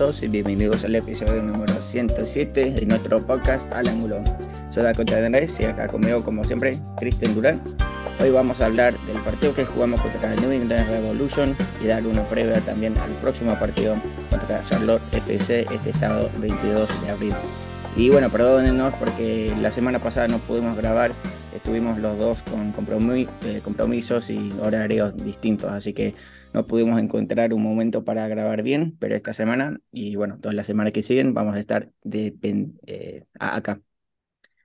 todos 0.00 0.22
y 0.22 0.28
bienvenidos 0.28 0.82
al 0.82 0.94
episodio 0.96 1.42
número 1.42 1.74
107 1.74 2.70
de 2.70 2.86
nuestro 2.86 3.20
podcast 3.20 3.70
Al 3.74 3.86
Ángulo. 3.86 4.24
Soy 4.70 4.82
Dakota 4.82 5.22
Andrés 5.22 5.60
y 5.60 5.66
acá 5.66 5.88
conmigo, 5.88 6.24
como 6.24 6.42
siempre, 6.42 6.78
Cristian 6.96 7.34
Durán. 7.34 7.60
Hoy 8.18 8.30
vamos 8.30 8.62
a 8.62 8.66
hablar 8.66 8.94
del 9.00 9.18
partido 9.18 9.54
que 9.54 9.66
jugamos 9.66 10.00
contra 10.00 10.32
el 10.32 10.40
New 10.40 10.52
England 10.52 10.88
Revolution 10.88 11.54
y 11.84 11.88
dar 11.88 12.06
una 12.06 12.26
previa 12.30 12.62
también 12.62 12.96
al 12.96 13.10
próximo 13.16 13.54
partido 13.58 13.94
contra 14.30 14.62
Charlotte 14.62 15.02
FC 15.12 15.66
este 15.70 15.92
sábado 15.92 16.30
22 16.38 16.88
de 17.04 17.10
abril. 17.10 17.34
Y 17.94 18.08
bueno, 18.08 18.30
perdónennos 18.30 18.94
porque 18.94 19.54
la 19.60 19.70
semana 19.70 19.98
pasada 19.98 20.28
no 20.28 20.38
pudimos 20.38 20.78
grabar, 20.78 21.12
estuvimos 21.54 21.98
los 21.98 22.16
dos 22.16 22.38
con 22.44 22.72
eh, 22.72 23.60
compromisos 23.62 24.30
y 24.30 24.50
horarios 24.62 25.14
distintos, 25.14 25.70
así 25.70 25.92
que 25.92 26.14
no 26.52 26.66
pudimos 26.66 27.00
encontrar 27.00 27.52
un 27.52 27.62
momento 27.62 28.04
para 28.04 28.26
grabar 28.28 28.62
bien, 28.62 28.96
pero 28.98 29.14
esta 29.14 29.32
semana 29.32 29.80
y 29.92 30.16
bueno, 30.16 30.38
todas 30.40 30.54
las 30.54 30.66
semanas 30.66 30.92
que 30.92 31.02
siguen 31.02 31.34
vamos 31.34 31.56
a 31.56 31.60
estar 31.60 31.90
de, 32.02 32.34
eh, 32.86 33.24
acá. 33.38 33.80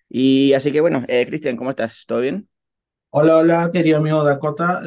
Y 0.09 0.53
así 0.53 0.71
que 0.71 0.81
bueno, 0.81 1.03
eh, 1.07 1.26
Cristian, 1.26 1.57
¿cómo 1.57 1.70
estás? 1.70 2.05
¿Todo 2.07 2.21
bien? 2.21 2.48
Hola, 3.09 3.38
hola, 3.38 3.71
querido 3.71 3.98
amigo 3.98 4.23
Dakota. 4.23 4.81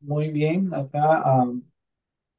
Muy 0.00 0.30
bien, 0.30 0.72
acá 0.74 1.44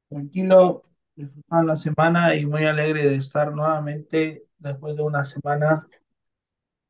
tranquilo, 0.08 0.84
disfrutando 1.16 1.72
la 1.72 1.76
semana 1.76 2.34
y 2.36 2.46
muy 2.46 2.64
alegre 2.64 3.08
de 3.08 3.16
estar 3.16 3.52
nuevamente 3.52 4.46
después 4.58 4.96
de 4.96 5.02
una 5.02 5.24
semana, 5.24 5.86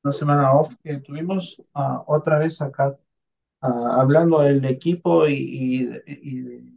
una 0.02 0.12
semana 0.12 0.52
off 0.52 0.74
que 0.82 0.98
tuvimos 0.98 1.62
ah, 1.74 2.04
otra 2.06 2.38
vez 2.38 2.60
acá 2.60 2.98
ah, 3.60 3.96
hablando 4.00 4.40
del 4.42 4.64
equipo 4.64 5.26
y, 5.28 6.02
y, 6.06 6.40
de 6.42 6.73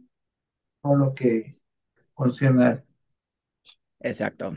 todo 0.82 0.96
lo 0.96 1.14
que 1.14 1.54
concierne. 2.14 2.78
Exacto. 4.00 4.56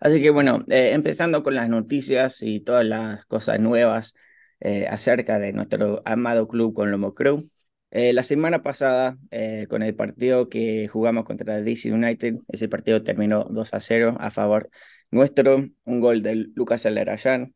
Así 0.00 0.20
que 0.22 0.30
bueno, 0.30 0.64
eh, 0.68 0.92
empezando 0.92 1.42
con 1.42 1.54
las 1.54 1.68
noticias 1.68 2.42
y 2.42 2.60
todas 2.60 2.84
las 2.84 3.24
cosas 3.26 3.60
nuevas 3.60 4.14
eh, 4.60 4.86
acerca 4.88 5.38
de 5.38 5.52
nuestro 5.52 6.02
amado 6.04 6.48
club 6.48 6.74
con 6.74 6.90
Lomo 6.90 7.14
Crew. 7.14 7.50
Eh, 7.90 8.12
la 8.14 8.22
semana 8.22 8.62
pasada, 8.62 9.18
con 9.68 9.82
el 9.82 9.94
partido 9.94 10.48
que 10.48 10.88
jugamos 10.88 11.24
contra 11.24 11.60
DC 11.60 11.92
United, 11.92 12.36
ese 12.48 12.68
partido 12.68 13.02
terminó 13.02 13.44
2 13.44 13.74
a 13.74 13.80
0 13.80 14.16
a 14.18 14.30
favor 14.30 14.70
nuestro, 15.10 15.68
un 15.84 16.00
gol 16.00 16.22
de 16.22 16.36
Lucas 16.54 16.86
Alerayán 16.86 17.54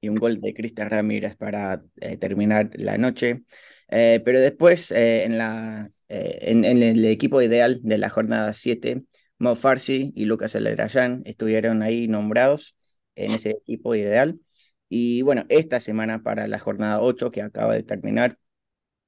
y 0.00 0.08
un 0.08 0.16
gol 0.16 0.40
de 0.40 0.54
Cristian 0.54 0.88
Ramírez 0.90 1.36
para 1.36 1.82
terminar 2.18 2.70
la 2.74 2.96
noche. 2.96 3.44
pero 3.88 4.40
después, 4.40 4.90
en, 4.92 5.36
la, 5.36 5.90
en, 6.08 6.64
en, 6.64 6.82
el 6.82 7.04
equipo 7.04 7.42
ideal 7.42 7.80
de 7.82 7.98
la 7.98 8.10
jornada 8.10 8.52
7, 8.52 9.04
Mo 9.38 9.54
Farsi 9.56 10.12
y 10.16 10.24
Lucas 10.24 10.56
Alerayán 10.56 11.22
estuvieron 11.24 11.82
ahí 11.82 12.08
nombrados 12.08 12.76
en 13.16 13.32
ese 13.32 13.50
equipo 13.50 13.94
ideal. 13.94 14.40
Y 14.88 15.22
bueno, 15.22 15.44
esta 15.48 15.80
semana 15.80 16.22
para 16.22 16.46
la 16.48 16.58
jornada 16.58 17.00
8 17.00 17.30
que 17.30 17.42
acaba 17.42 17.74
de 17.74 17.82
terminar, 17.82 18.38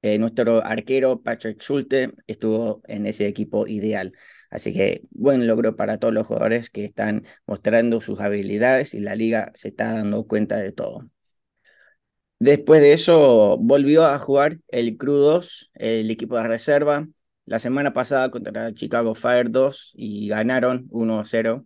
eh, 0.01 0.17
nuestro 0.17 0.63
arquero 0.65 1.21
Patrick 1.21 1.61
Schulte 1.61 2.13
estuvo 2.27 2.81
en 2.87 3.05
ese 3.05 3.27
equipo 3.27 3.67
ideal. 3.67 4.13
Así 4.49 4.73
que 4.73 5.03
buen 5.11 5.45
logro 5.47 5.75
para 5.75 5.99
todos 5.99 6.13
los 6.13 6.25
jugadores 6.27 6.69
que 6.69 6.85
están 6.85 7.25
mostrando 7.45 8.01
sus 8.01 8.19
habilidades 8.21 8.93
y 8.93 8.99
la 9.01 9.15
liga 9.15 9.51
se 9.55 9.69
está 9.69 9.93
dando 9.93 10.25
cuenta 10.25 10.57
de 10.57 10.71
todo. 10.71 11.09
Después 12.39 12.81
de 12.81 12.93
eso 12.93 13.57
volvió 13.57 14.05
a 14.05 14.17
jugar 14.17 14.59
el 14.69 14.97
Crudos, 14.97 15.71
el 15.73 16.09
equipo 16.09 16.37
de 16.37 16.47
reserva, 16.47 17.07
la 17.45 17.59
semana 17.59 17.93
pasada 17.93 18.31
contra 18.31 18.73
Chicago 18.73 19.13
Fire 19.13 19.51
2 19.51 19.91
y 19.95 20.29
ganaron 20.29 20.87
1-0 20.89 21.65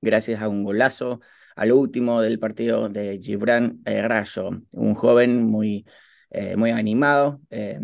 gracias 0.00 0.42
a 0.42 0.48
un 0.48 0.64
golazo 0.64 1.20
al 1.54 1.72
último 1.72 2.20
del 2.20 2.38
partido 2.38 2.88
de 2.88 3.18
Gibran 3.22 3.80
eh, 3.84 4.02
Rayo, 4.02 4.50
un 4.72 4.94
joven 4.94 5.44
muy, 5.44 5.86
eh, 6.30 6.56
muy 6.56 6.70
animado, 6.70 7.40
eh, 7.50 7.78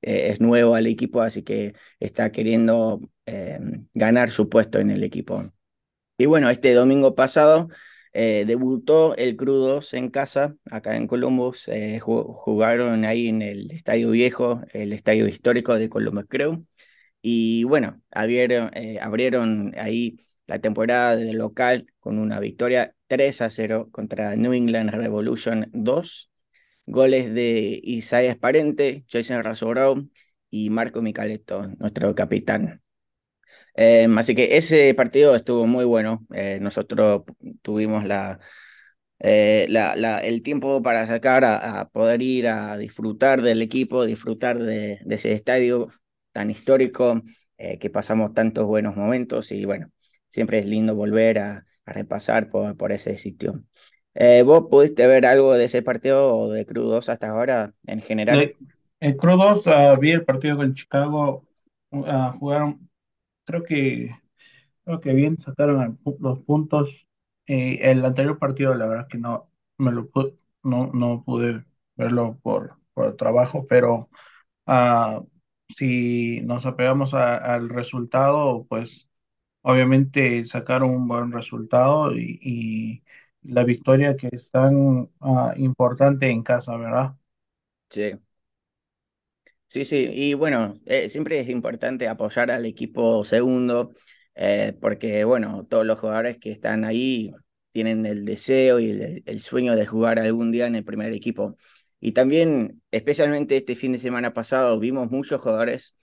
es 0.00 0.40
nuevo 0.40 0.74
al 0.74 0.86
equipo, 0.86 1.20
así 1.20 1.42
que 1.42 1.74
está 2.00 2.32
queriendo 2.32 3.00
ganar 3.92 4.30
su 4.30 4.48
puesto 4.48 4.78
en 4.78 4.90
el 4.90 5.02
equipo. 5.02 5.52
Y 6.16 6.26
bueno, 6.26 6.48
este 6.48 6.72
domingo 6.72 7.14
pasado 7.14 7.68
debutó 8.12 9.16
el 9.16 9.36
Crudos 9.36 9.94
en 9.94 10.10
casa, 10.10 10.56
acá 10.70 10.96
en 10.96 11.06
Columbus. 11.06 11.68
jugaron 12.00 13.04
ahí 13.04 13.28
en 13.28 13.42
el 13.42 13.70
Estadio 13.70 14.10
Viejo, 14.10 14.62
el 14.72 14.92
estadio 14.92 15.28
histórico 15.28 15.74
de 15.74 15.88
Columbus 15.88 16.26
Crew. 16.28 16.64
Y 17.22 17.64
bueno, 17.64 18.00
abrieron, 18.10 18.70
eh, 18.74 19.00
ahí 19.78 20.18
la 20.46 20.60
temporada 20.60 21.16
de 21.16 21.32
local 21.34 21.86
con 22.00 22.18
una 22.18 22.40
victoria 22.40 22.94
3 23.08 23.42
a 23.42 23.50
0 23.50 23.88
contra 23.92 24.36
New 24.36 24.52
England 24.52 24.90
Revolution 24.90 25.68
2. 25.72 26.30
Goles 26.86 27.34
de 27.34 27.80
Isaiah 27.84 28.36
Parente, 28.38 29.04
Jason 29.08 29.42
Razorau 29.44 30.08
y 30.50 30.70
Marco 30.70 31.02
Micaletto, 31.02 31.68
nuestro 31.78 32.14
capitán. 32.14 32.82
Em, 33.80 34.18
así 34.18 34.34
que 34.34 34.56
ese 34.56 34.92
partido 34.94 35.36
estuvo 35.36 35.64
muy 35.64 35.84
bueno. 35.84 36.26
Eh, 36.34 36.58
nosotros 36.60 37.22
tuvimos 37.62 38.04
la, 38.04 38.40
eh, 39.20 39.66
la, 39.68 39.94
la, 39.94 40.18
el 40.18 40.42
tiempo 40.42 40.82
para 40.82 41.06
sacar 41.06 41.44
a, 41.44 41.88
poder 41.92 42.20
ir 42.20 42.48
a 42.48 42.76
disfrutar 42.76 43.40
del 43.40 43.62
equipo, 43.62 44.04
disfrutar 44.04 44.58
de, 44.58 44.98
de 45.04 45.14
ese 45.14 45.30
estadio 45.30 45.90
tan 46.32 46.50
histórico, 46.50 47.22
eh, 47.56 47.78
que 47.78 47.88
pasamos 47.88 48.34
tantos 48.34 48.66
buenos 48.66 48.96
momentos 48.96 49.52
y 49.52 49.64
bueno, 49.64 49.92
siempre 50.26 50.58
es 50.58 50.66
lindo 50.66 50.96
volver 50.96 51.38
a, 51.38 51.64
repasar 51.86 52.50
por, 52.50 52.76
por, 52.76 52.90
ese 52.92 53.16
sitio. 53.16 53.62
Eh, 54.14 54.42
¿Vos 54.42 54.66
pudiste 54.68 55.06
ver 55.06 55.24
algo 55.24 55.54
de 55.54 55.64
ese 55.64 55.82
partido 55.82 56.36
o 56.36 56.52
de 56.52 56.66
Crudos 56.66 57.08
hasta 57.08 57.30
ahora 57.30 57.72
en 57.86 58.02
general? 58.02 58.54
En 59.00 59.16
Crudos 59.16 59.66
uh, 59.68 59.96
vi 59.98 60.10
el 60.10 60.24
partido 60.24 60.56
con 60.56 60.74
Chicago, 60.74 61.46
uh, 61.90 62.32
jugaron, 62.38 62.87
creo 63.48 63.64
que, 63.64 64.14
creo 64.84 65.00
que 65.00 65.14
bien 65.14 65.38
sacaron 65.38 65.98
los 66.20 66.40
puntos. 66.40 67.06
El 67.46 68.04
anterior 68.04 68.38
partido, 68.38 68.74
la 68.74 68.86
verdad 68.86 69.08
que 69.08 69.18
no, 69.18 69.50
me 69.78 69.90
lo 69.92 70.10
no, 70.62 70.90
no 70.92 71.24
pude 71.24 71.64
verlo 71.96 72.38
por, 72.42 72.78
por 72.92 73.16
trabajo, 73.16 73.66
pero 73.66 74.10
uh, 74.66 75.26
si 75.68 76.42
nos 76.42 76.66
apegamos 76.66 77.14
al 77.14 77.70
resultado, 77.70 78.66
pues 78.68 79.08
obviamente 79.62 80.44
sacaron 80.44 80.90
un 80.90 81.08
buen 81.08 81.32
resultado 81.32 82.14
y, 82.16 83.02
la 83.42 83.64
victoria 83.64 84.16
que 84.16 84.28
es 84.32 84.50
tan 84.50 85.08
ah, 85.20 85.54
importante 85.56 86.28
en 86.28 86.42
casa, 86.42 86.76
¿verdad? 86.76 87.14
Sí. 87.88 88.12
Sí, 89.70 89.84
sí, 89.84 90.08
y 90.12 90.32
bueno, 90.32 90.80
eh, 90.86 91.08
siempre 91.10 91.38
es 91.40 91.48
importante 91.50 92.08
apoyar 92.08 92.50
al 92.50 92.64
equipo 92.64 93.22
segundo, 93.26 93.92
eh, 94.34 94.72
porque 94.80 95.24
bueno, 95.24 95.66
todos 95.68 95.84
los 95.84 95.98
jugadores 96.00 96.38
que 96.38 96.50
están 96.50 96.84
ahí 96.86 97.32
tienen 97.70 98.06
el 98.06 98.24
deseo 98.24 98.80
y 98.80 99.22
el 99.26 99.40
sueño 99.42 99.76
de 99.76 99.84
jugar 99.86 100.18
algún 100.18 100.52
día 100.52 100.66
en 100.66 100.74
el 100.74 100.84
primer 100.84 101.12
equipo. 101.12 101.56
Y 102.00 102.12
también, 102.12 102.80
especialmente 102.90 103.58
este 103.58 103.74
fin 103.76 103.92
de 103.92 103.98
semana 103.98 104.32
pasado, 104.32 104.78
vimos 104.78 105.10
muchos 105.10 105.42
jugadores 105.42 105.94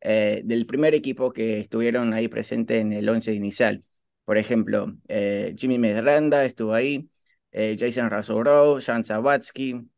eh, 0.00 0.42
del 0.44 0.66
primer 0.66 0.92
equipo 0.94 1.32
que 1.32 1.60
estuvieron 1.60 2.12
ahí 2.14 2.26
presentes 2.26 2.80
en 2.80 2.92
el 2.92 3.08
once 3.08 3.32
inicial. 3.32 3.84
Por 4.24 4.36
ejemplo, 4.38 4.96
Jimmy 5.56 5.78
Medranda 5.78 6.44
estuvo 6.44 6.74
ahí, 6.74 7.08
Jason 7.52 8.08
Razorov, 8.10 8.80
Jan 8.82 9.04
Sabatsky, 9.04 9.88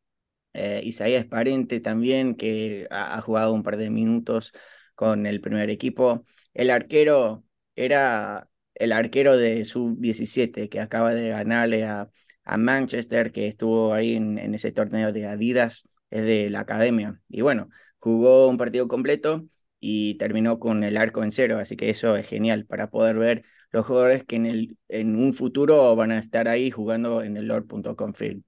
Isaías 0.82 1.26
Parente 1.26 1.80
también, 1.80 2.34
que 2.34 2.86
ha, 2.90 3.20
jugado 3.20 3.52
un 3.52 3.62
par 3.62 3.76
de 3.76 3.90
minutos 3.90 4.52
con 4.94 5.26
el 5.26 5.40
primer 5.40 5.70
equipo. 5.70 6.24
El 6.54 6.70
arquero 6.70 7.44
era 7.76 8.48
el 8.74 8.92
arquero 8.92 9.36
de 9.36 9.64
sub-17 9.64 10.68
que 10.68 10.80
acaba 10.80 11.14
de 11.14 11.30
ganarle 11.30 11.84
a 11.84 12.10
a 12.44 12.56
Manchester, 12.56 13.32
que 13.32 13.48
estuvo 13.48 13.94
ahí 13.94 14.14
en, 14.14 14.54
ese 14.54 14.72
torneo 14.72 15.12
de 15.12 15.26
Adidas, 15.26 15.88
es 16.10 16.22
de 16.24 16.50
la 16.50 16.60
academia. 16.60 17.20
Y 17.28 17.40
bueno, 17.40 17.68
jugó 17.98 18.48
un 18.48 18.56
partido 18.56 18.88
completo 18.88 19.46
y 19.80 20.14
terminó 20.16 20.58
con 20.58 20.84
el 20.84 20.96
arco 20.96 21.22
en 21.24 21.32
cero, 21.32 21.58
así 21.58 21.76
que 21.76 21.90
eso 21.90 22.16
es 22.16 22.28
genial 22.28 22.66
para 22.66 22.90
poder 22.90 23.16
ver 23.16 23.44
los 23.70 23.86
jugadores 23.86 24.24
que 24.24 24.36
en, 24.36 24.46
el, 24.46 24.78
en 24.88 25.16
un 25.16 25.34
futuro 25.34 25.94
van 25.96 26.12
a 26.12 26.18
estar 26.18 26.48
ahí 26.48 26.70
jugando 26.70 27.22
en 27.22 27.36
el 27.36 27.46
Lord.com 27.48 28.14
Field. 28.14 28.44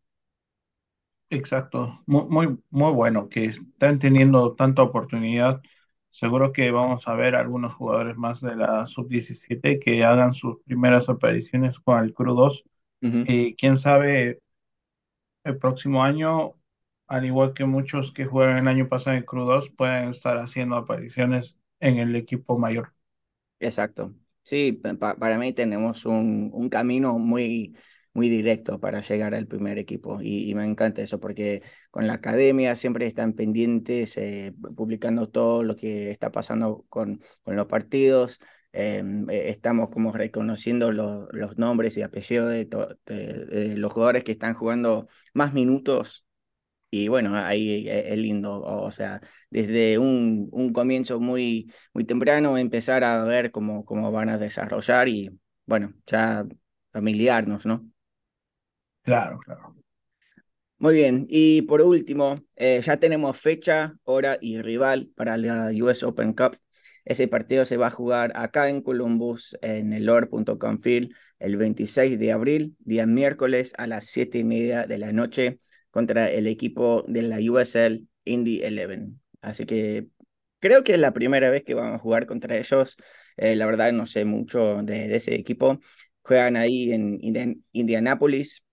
Exacto, 1.28 2.02
muy, 2.06 2.24
muy, 2.28 2.58
muy 2.70 2.92
bueno 2.92 3.28
que 3.28 3.46
están 3.46 3.98
teniendo 3.98 4.54
tanta 4.54 4.82
oportunidad. 4.82 5.60
Seguro 6.08 6.52
que 6.52 6.70
vamos 6.70 7.08
a 7.08 7.14
ver 7.14 7.34
algunos 7.34 7.74
jugadores 7.74 8.16
más 8.16 8.40
de 8.40 8.56
la 8.56 8.86
sub-17 8.86 9.78
que 9.78 10.04
hagan 10.04 10.32
sus 10.32 10.58
primeras 10.64 11.08
apariciones 11.08 11.80
con 11.80 12.02
el 12.02 12.14
Cru 12.14 12.34
2 12.34 12.64
y 13.00 13.54
quién 13.54 13.76
sabe, 13.76 14.40
el 15.46 15.58
próximo 15.58 16.02
año, 16.02 16.54
al 17.06 17.24
igual 17.24 17.54
que 17.54 17.64
muchos 17.64 18.12
que 18.12 18.24
jugaron 18.24 18.58
el 18.58 18.68
año 18.68 18.88
pasado 18.88 19.16
en 19.16 19.22
Crudos, 19.22 19.70
pueden 19.70 20.10
estar 20.10 20.38
haciendo 20.38 20.76
apariciones 20.76 21.58
en 21.78 21.98
el 21.98 22.16
equipo 22.16 22.58
mayor. 22.58 22.92
Exacto. 23.60 24.12
Sí, 24.42 24.72
para 24.72 25.38
mí 25.38 25.52
tenemos 25.52 26.04
un, 26.04 26.50
un, 26.52 26.68
camino 26.68 27.18
muy, 27.18 27.76
muy 28.16 28.28
directo 28.30 28.80
para 28.80 29.00
llegar 29.02 29.34
al 29.34 29.46
primer 29.46 29.78
equipo 29.78 30.20
y, 30.22 30.54
me 30.54 30.64
encanta 30.64 31.02
eso 31.02 31.20
porque 31.20 31.62
con 31.90 32.06
la 32.06 32.14
academia 32.14 32.74
siempre 32.76 33.06
están 33.06 33.34
pendientes, 33.34 34.16
eh, 34.16 34.54
publicando 34.76 35.28
todo 35.28 35.62
lo 35.62 35.76
que 35.76 36.10
está 36.10 36.32
pasando 36.32 36.84
con, 36.88 37.20
con 37.44 37.56
los 37.56 37.66
partidos. 37.66 38.40
Em, 38.72 39.28
eh, 39.30 39.50
estamos 39.50 39.90
como 39.90 40.12
reconociendo 40.12 40.92
los, 40.92 41.58
nombres 41.58 41.96
y 41.96 42.02
apellidos 42.02 42.50
de, 42.50 42.64
de, 43.06 43.76
los 43.76 43.92
jugadores 43.92 44.24
que 44.24 44.32
están 44.32 44.54
jugando 44.54 45.08
más 45.34 45.52
minutos 45.54 46.26
y 46.90 47.08
bueno, 47.08 47.36
ahí 47.36 47.88
e, 47.88 48.12
es 48.12 48.18
lindo, 48.18 48.62
o 48.62 48.90
sea, 48.90 49.20
desde 49.50 49.98
un, 49.98 50.48
un 50.52 50.72
comienzo 50.72 51.20
muy, 51.20 51.72
muy 51.92 52.04
temprano 52.04 52.58
empezar 52.58 53.04
a 53.04 53.24
ver 53.24 53.50
cómo, 53.50 53.84
cómo 53.84 54.12
van 54.12 54.28
a 54.30 54.38
desarrollar 54.38 55.08
y 55.08 55.30
bueno, 55.66 55.94
ya 56.06 56.46
familiarnos, 56.92 57.66
¿no? 57.66 57.90
Claro, 59.06 59.38
claro. 59.38 59.76
Muy 60.78 60.94
bien, 60.94 61.26
y 61.30 61.62
por 61.62 61.80
último, 61.80 62.44
eh, 62.56 62.80
ya 62.82 62.98
tenemos 62.98 63.38
fecha, 63.40 63.94
hora 64.02 64.36
y 64.40 64.60
rival 64.60 65.10
para 65.14 65.38
la 65.38 65.70
US 65.72 66.04
Open 66.04 66.34
Cup. 66.34 66.58
Ese 67.04 67.28
partido 67.28 67.64
se 67.64 67.76
va 67.76 67.86
a 67.86 67.90
jugar 67.90 68.32
acá 68.34 68.68
en 68.68 68.82
Columbus, 68.82 69.56
en 69.62 69.92
el 69.92 70.06
Lord.com 70.06 70.80
Field, 70.80 71.14
el 71.38 71.56
26 71.56 72.18
de 72.18 72.32
abril, 72.32 72.76
día 72.80 73.06
miércoles 73.06 73.72
a 73.78 73.86
las 73.86 74.06
7 74.06 74.38
y 74.38 74.44
media 74.44 74.86
de 74.86 74.98
la 74.98 75.12
noche 75.12 75.60
contra 75.90 76.28
el 76.28 76.48
equipo 76.48 77.04
de 77.06 77.22
la 77.22 77.38
USL 77.38 78.04
Indy 78.24 78.60
11. 78.64 79.12
Así 79.40 79.66
que 79.66 80.08
creo 80.58 80.82
que 80.82 80.94
es 80.94 81.00
la 81.00 81.12
primera 81.12 81.48
vez 81.48 81.62
que 81.62 81.74
vamos 81.74 81.94
a 81.94 81.98
jugar 82.00 82.26
contra 82.26 82.56
ellos. 82.58 82.96
Eh, 83.36 83.54
la 83.54 83.66
verdad 83.66 83.92
no 83.92 84.04
sé 84.04 84.24
mucho 84.24 84.82
de, 84.82 85.14
ese 85.14 85.36
equipo. 85.36 85.78
Juegan 86.22 86.56
ahí 86.56 86.92
en 86.92 87.20
Indianápolis, 87.72 88.65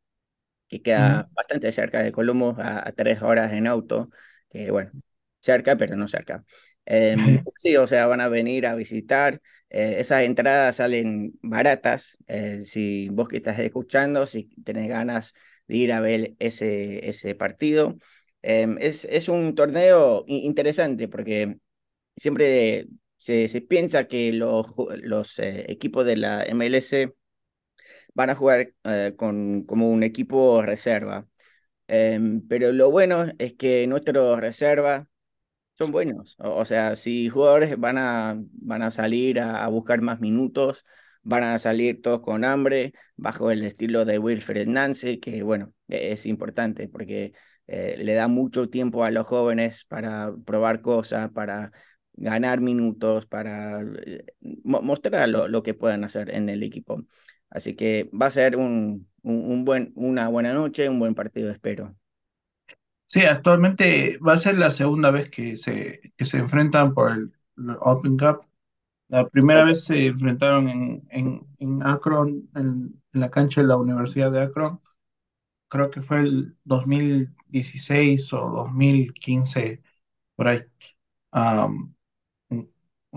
que 0.73 0.81
queda 0.81 1.29
bastante 1.33 1.71
cerca 1.71 2.01
de 2.01 2.11
Colombo, 2.11 2.55
a, 2.59 2.91
tres 2.93 3.21
horas 3.21 3.53
en 3.53 3.67
auto, 3.67 4.09
que 4.49 4.71
bueno, 4.71 4.91
cerca, 5.39 5.77
pero 5.77 5.95
no 5.95 6.07
cerca. 6.07 6.43
Em, 6.85 7.15
sí, 7.57 7.75
o 7.77 7.87
sea, 7.87 8.07
van 8.07 8.21
a 8.21 8.27
venir 8.27 8.65
a 8.65 8.75
visitar. 8.75 9.41
Eh, 9.69 9.97
esas 9.99 10.23
entradas 10.23 10.77
salen 10.77 11.33
baratas. 11.41 12.17
Eh, 12.27 12.61
si 12.61 13.09
vos 13.09 13.27
que 13.27 13.37
estás 13.37 13.59
escuchando, 13.59 14.25
si 14.27 14.49
tenés 14.63 14.87
ganas 14.87 15.33
de 15.67 15.77
ir 15.77 15.93
a 15.93 15.99
ver 16.01 16.33
ese, 16.39 17.07
ese 17.07 17.35
partido. 17.35 17.97
Em, 18.41 18.77
es, 18.79 19.05
es 19.05 19.29
un 19.29 19.55
torneo 19.55 20.23
interesante 20.27 21.07
porque 21.07 21.57
siempre 22.15 22.87
se, 23.17 23.47
se 23.47 23.61
piensa 23.61 24.07
que 24.07 24.33
los, 24.33 24.67
los 25.01 25.39
eh, 25.39 25.65
equipos 25.71 26.05
de 26.05 26.17
la 26.17 26.43
MLS 26.45 27.13
van 28.13 28.29
a 28.29 28.35
jugar 28.35 28.73
eh, 28.83 29.13
con, 29.17 29.63
como 29.63 29.89
un 29.91 30.03
equipo 30.03 30.61
reserva. 30.61 31.27
Em, 31.87 32.47
pero 32.47 32.71
lo 32.71 32.91
bueno 32.91 33.25
es 33.39 33.53
que 33.55 33.87
nuestros 33.87 34.39
reservas 34.39 35.07
son 35.73 35.91
buenos. 35.91 36.35
O, 36.39 36.65
sea, 36.65 36.95
si 36.95 37.29
jugadores 37.29 37.79
van 37.79 37.97
a, 37.97 38.37
van 38.53 38.83
a 38.83 38.91
salir 38.91 39.39
a 39.39 39.67
buscar 39.67 40.01
más 40.01 40.19
minutos, 40.21 40.85
van 41.23 41.43
a 41.43 41.57
salir 41.59 42.01
todos 42.01 42.21
con 42.21 42.43
hambre, 42.45 42.93
bajo 43.15 43.51
el 43.51 43.63
estilo 43.63 44.05
de 44.05 44.19
Wilfred 44.19 44.67
Nancy, 44.67 45.19
que 45.19 45.43
bueno, 45.43 45.73
e-, 45.87 46.11
es 46.11 46.25
importante 46.25 46.87
porque 46.87 47.33
eh, 47.67 47.95
le 47.97 48.13
da 48.13 48.27
mucho 48.27 48.69
tiempo 48.69 49.03
a 49.03 49.11
los 49.11 49.27
jóvenes 49.27 49.85
para 49.85 50.33
probar 50.45 50.81
cosas, 50.81 51.31
para 51.31 51.71
ganar 52.13 52.61
minutos, 52.61 53.25
para 53.25 53.81
eh, 53.81 54.25
mostrar 54.63 55.29
lo, 55.29 55.63
que 55.63 55.73
puedan 55.73 56.03
hacer 56.03 56.29
en 56.35 56.49
el 56.49 56.63
equipo. 56.63 57.03
Así 57.53 57.75
que 57.75 58.09
va 58.19 58.25
a 58.25 58.31
ser 58.31 58.57
un, 58.57 59.07
un, 59.21 59.63
buen, 59.63 59.93
una 59.95 60.27
buena 60.27 60.53
noche, 60.53 60.89
un 60.89 60.99
buen 60.99 61.15
partido, 61.15 61.49
espero. 61.51 61.95
Sí, 63.05 63.21
actualmente 63.21 64.17
va 64.17 64.33
a 64.33 64.37
ser 64.39 64.57
la 64.57 64.71
segunda 64.71 65.11
vez 65.11 65.29
que 65.29 65.55
se, 65.55 66.01
que 66.17 66.25
se 66.25 66.37
enfrentan 66.37 66.93
por 66.93 67.11
el 67.11 67.31
Open 67.79 68.17
Cup 68.17 68.47
la 69.13 69.29
primera 69.29 69.65
vez 69.65 69.85
se 69.85 70.07
enfrentaron 70.07 70.69
en, 70.69 71.07
en, 71.11 71.47
en 71.59 71.83
Akron, 71.85 72.49
en, 72.55 73.01
la 73.11 73.29
cancha 73.29 73.61
de 73.61 73.67
la 73.67 73.77
Universidad 73.77 74.31
de 74.31 74.41
Akron. 74.41 74.81
Creo 75.69 75.91
que 75.91 76.01
fue 76.01 76.21
el 76.21 76.57
2016 76.65 78.33
o 78.33 78.49
2015, 78.51 79.83
por 80.35 80.47
ahí. 80.49 80.61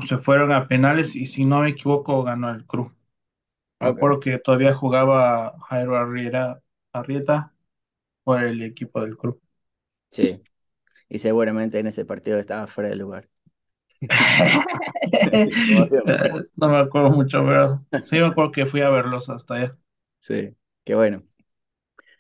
se 0.07 0.19
fueron 0.19 0.53
a 0.53 0.67
penales 0.69 1.17
y 1.17 1.27
si 1.27 1.45
no 1.45 1.61
me 1.61 1.71
equivoco 1.71 2.23
ganó 2.23 2.51
el 2.51 2.65
Cruz. 2.65 2.93
Me 3.81 3.89
acuerdo 3.89 4.21
que 4.21 4.39
todavía 4.39 4.75
jugaba 4.75 5.55
Jairo 5.69 5.97
Arrieta, 5.97 6.63
Arrieta 6.93 7.55
por 8.25 8.43
el 8.43 8.63
equipo 8.63 9.01
del 9.01 9.17
Cruz. 9.17 9.37
Sí, 10.11 10.41
y 11.09 11.19
seguramente 11.19 11.79
en 11.79 11.87
ese 11.87 12.05
partido 12.05 12.39
estaba 12.39 12.67
fuera 12.67 12.91
de 12.91 12.97
lugar. 12.97 13.29
no 16.57 16.69
me 16.69 16.77
acuerdo 16.77 17.11
mucho, 17.11 17.45
pero 17.45 17.85
sí 18.03 18.19
me 18.19 18.27
acuerdo 18.27 18.53
que 18.53 18.67
fui 18.67 18.81
a 18.81 18.91
verlos 18.91 19.29
hasta 19.29 19.55
allá. 19.55 19.79
Sí, 20.19 20.55
qué 20.85 20.95
bueno. 20.95 21.25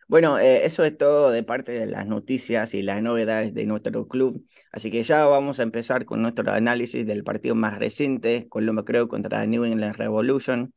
Bueno, 0.09 0.39
eh, 0.39 0.65
eso 0.65 0.85
es 0.85 0.97
todo 0.97 1.33
de 1.33 1.43
parte 1.43 1.73
de 1.73 1.87
las 1.87 2.07
noticias 2.07 2.75
y 2.75 2.83
las 2.83 3.03
novedades 3.03 3.53
de 3.55 3.67
nuestro 3.67 4.07
club. 4.07 4.47
Así 4.71 4.91
que 4.91 5.03
ya 5.03 5.25
vamos 5.27 5.59
a 5.59 5.65
empezar 5.65 6.05
con 6.05 6.23
nuestro 6.23 6.51
análisis 6.53 7.05
del 7.07 7.25
partido 7.25 7.57
más 7.57 7.79
reciente, 7.79 8.47
Colombia 8.49 8.85
creo 8.85 9.09
contra 9.09 9.45
New 9.47 9.65
England 9.65 9.97
Revolution. 9.97 10.73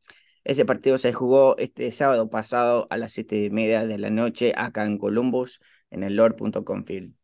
Ese 0.50 0.64
partido 0.64 0.98
se 0.98 1.12
jugó 1.12 1.56
este 1.58 1.92
sábado 1.92 2.28
pasado 2.28 2.88
a 2.90 2.96
las 2.96 3.12
siete 3.12 3.36
y 3.44 3.50
media 3.50 3.86
de 3.86 3.98
la 3.98 4.10
noche 4.10 4.52
acá 4.56 4.84
en 4.84 4.98
Columbus, 4.98 5.60
en 5.92 6.02
el 6.02 6.16
Lord.com 6.16 6.84
Field. 6.84 7.14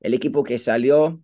El 0.00 0.12
equipo 0.12 0.44
que 0.44 0.58
salió 0.58 1.22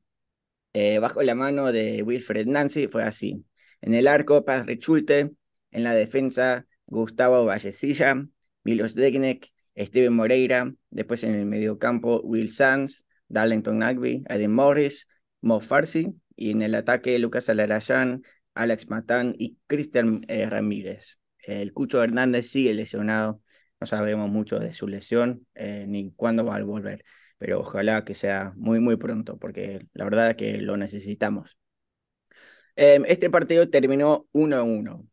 eh, 0.73 1.01
bajo 1.01 1.21
la 1.21 1.35
mano 1.35 1.71
de 1.71 2.03
Wilfred 2.03 2.47
Nancy 2.47 2.89
fue 2.89 3.03
así. 3.03 3.45
En 3.83 3.93
el 3.93 4.09
arco, 4.09 4.43
Paz 4.43 4.65
Schulte. 4.67 5.33
En 5.71 5.85
la 5.85 5.93
defensa, 5.93 6.67
Gustavo 6.87 7.45
Vallecilla, 7.45 8.27
Milos 8.65 8.95
Degnek, 8.95 9.53
Steven 9.77 10.15
Moreira. 10.15 10.73
Después 10.89 11.25
en 11.25 11.35
el 11.35 11.45
mediocampo, 11.45 12.23
Will 12.23 12.53
Sanz, 12.53 13.05
Darlington 13.29 13.81
Nagby, 13.81 14.25
Adam 14.31 14.53
Morris, 14.53 15.09
Mo 15.43 15.61
Farsi. 15.61 16.09
Y 16.37 16.53
en 16.53 16.63
el 16.63 16.75
ataque, 16.75 17.19
Lucas 17.19 17.51
Alarayán, 17.51 18.23
Alex 18.55 18.89
Matán 18.89 19.35
y 19.37 19.59
Cristian 19.67 20.25
eh, 20.27 20.49
Ramírez. 20.49 21.20
El 21.45 21.73
Cucho 21.73 22.03
Hernández 22.03 22.49
sigue 22.49 22.75
lesionado. 22.75 23.43
No 23.81 23.87
sabemos 23.87 24.31
mucho 24.31 24.59
de 24.59 24.73
su 24.73 24.87
lesión 24.89 25.47
eh, 25.55 25.87
ni 25.89 26.13
cuándo 26.13 26.45
va 26.45 26.57
a 26.57 26.63
volver 26.63 27.05
pero 27.41 27.61
ojalá 27.61 28.05
que 28.05 28.13
sea 28.15 28.53
muy, 28.57 28.81
muy 28.81 28.97
pronto, 28.97 29.39
porque 29.39 29.87
la 29.95 30.05
verdad 30.05 30.31
es 30.31 30.37
que 30.37 30.59
lo 30.59 30.77
necesitamos. 30.77 31.57
Em, 32.77 33.05
este 33.07 33.31
partido 33.31 33.69
terminó 33.71 34.29
1-1. 34.33 35.09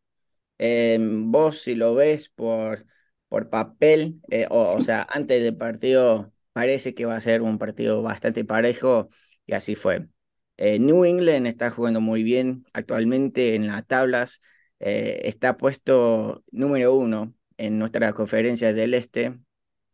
Em, 0.58 1.30
vos, 1.32 1.62
si 1.62 1.74
lo 1.74 1.94
ves 1.94 2.28
por, 2.30 2.86
por 3.28 3.50
papel, 3.50 4.20
eh, 4.30 4.46
o, 4.50 4.80
sea, 4.82 5.06
antes 5.10 5.42
del 5.42 5.56
partido, 5.56 6.32
parece 6.52 6.94
que 6.94 7.06
va 7.06 7.16
a 7.16 7.20
ser 7.20 7.42
un 7.42 7.58
partido 7.58 8.02
bastante 8.02 8.44
parejo, 8.44 9.08
y 9.46 9.54
así 9.54 9.74
fue. 9.74 10.08
Eh, 10.58 10.78
New 10.78 11.04
England 11.04 11.46
está 11.46 11.70
jugando 11.70 12.00
muy 12.00 12.22
bien 12.22 12.64
actualmente 12.74 13.54
en 13.54 13.68
las 13.68 13.86
tablas, 13.86 14.40
eh, 14.80 15.20
está 15.24 15.56
puesto 15.56 16.44
número 16.50 16.94
uno 16.94 17.34
en 17.56 17.78
nuestra 17.78 18.12
conferencia 18.12 18.72
del 18.72 18.94
Este, 18.94 19.38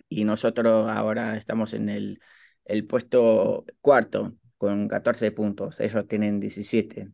y 0.09 0.25
nosotros 0.25 0.89
ahora 0.89 1.37
estamos 1.37 1.75
en 1.75 1.89
el, 1.89 2.21
el 2.65 2.87
puesto 2.87 3.65
cuarto 3.81 4.35
con 4.59 4.89
14 4.89 5.31
puntos, 5.33 5.81
ellos 5.81 6.07
tienen 6.09 6.41
17. 6.41 7.11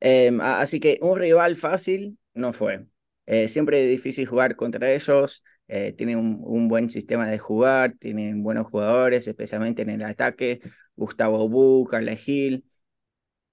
Em, 0.00 0.40
así 0.40 0.80
que 0.80 0.98
un 1.02 1.18
rival 1.18 1.56
fácil 1.56 2.18
no 2.34 2.52
fue. 2.52 2.86
Eh, 3.26 3.48
siempre 3.48 3.84
es 3.84 3.90
difícil 3.90 4.26
jugar 4.26 4.56
contra 4.56 4.92
ellos, 4.92 5.44
eh, 5.68 5.92
tienen 5.92 6.18
un, 6.18 6.68
buen 6.68 6.90
sistema 6.90 7.28
de 7.28 7.38
jugar, 7.38 7.94
tienen 7.98 8.42
buenos 8.42 8.66
jugadores, 8.68 9.28
especialmente 9.28 9.82
en 9.82 9.90
el 9.90 10.02
ataque, 10.02 10.60
Gustavo 10.96 11.48
Bu, 11.48 11.86
Carla 11.86 12.16
Gil, 12.16 12.64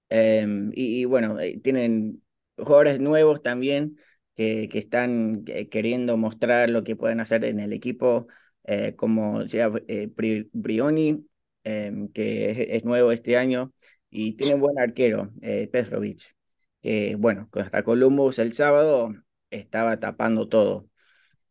em, 0.08 0.70
y, 0.74 1.04
bueno, 1.04 1.36
tienen 1.62 2.22
jugadores 2.62 3.00
nuevos 3.00 3.42
también 3.42 3.96
que, 4.36 4.68
que 4.70 4.78
están 4.78 5.44
queriendo 5.70 6.16
mostrar 6.16 6.70
lo 6.70 6.84
que 6.84 6.96
pueden 6.96 7.20
hacer 7.20 7.44
en 7.44 7.60
el 7.60 7.72
equipo 7.72 8.26
eh, 8.64 8.94
como 8.96 9.42
ya 9.44 9.70
eh, 9.88 10.08
Brioni, 10.52 11.26
em, 11.64 12.08
que 12.08 12.76
es, 12.76 12.84
nuevo 12.84 13.12
este 13.12 13.36
año, 13.36 13.72
y 14.10 14.34
tiene 14.36 14.54
un 14.54 14.60
buen 14.60 14.78
arquero, 14.78 15.32
eh, 15.42 15.68
Petrovic, 15.72 16.36
que 16.82 17.16
bueno, 17.16 17.48
contra 17.50 17.82
Columbus 17.82 18.38
el 18.38 18.52
sábado 18.52 19.12
estaba 19.50 19.98
tapando 20.00 20.48
todo. 20.48 20.88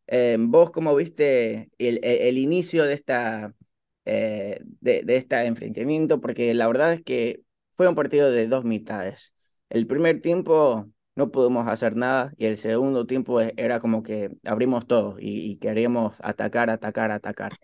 Em, 0.07 0.51
¿Vos 0.51 0.71
cómo 0.71 0.95
viste 0.95 1.71
el, 1.77 1.99
el, 2.03 2.37
inicio 2.37 2.85
de 2.85 2.93
esta, 2.93 3.55
de, 4.05 4.61
de 4.81 5.15
este 5.17 5.35
enfrentamiento? 5.45 6.21
Porque 6.21 6.53
la 6.53 6.67
verdad 6.67 6.93
es 6.93 7.03
que 7.03 7.43
fue 7.71 7.87
un 7.87 7.95
partido 7.95 8.31
de 8.31 8.47
dos 8.47 8.65
mitades. 8.65 9.33
El 9.69 9.87
primer 9.87 10.21
tiempo 10.21 10.91
no 11.15 11.31
pudimos 11.31 11.67
hacer 11.67 11.95
nada 11.95 12.33
y 12.37 12.45
el 12.45 12.57
segundo 12.57 13.05
tiempo 13.05 13.41
e- 13.41 13.53
era 13.57 13.79
como 13.79 14.03
que 14.03 14.31
abrimos 14.45 14.87
todo 14.87 15.17
y, 15.19 15.57
queríamos 15.57 16.17
atacar, 16.21 16.69
atacar, 16.69 17.11
atacar. 17.11 17.59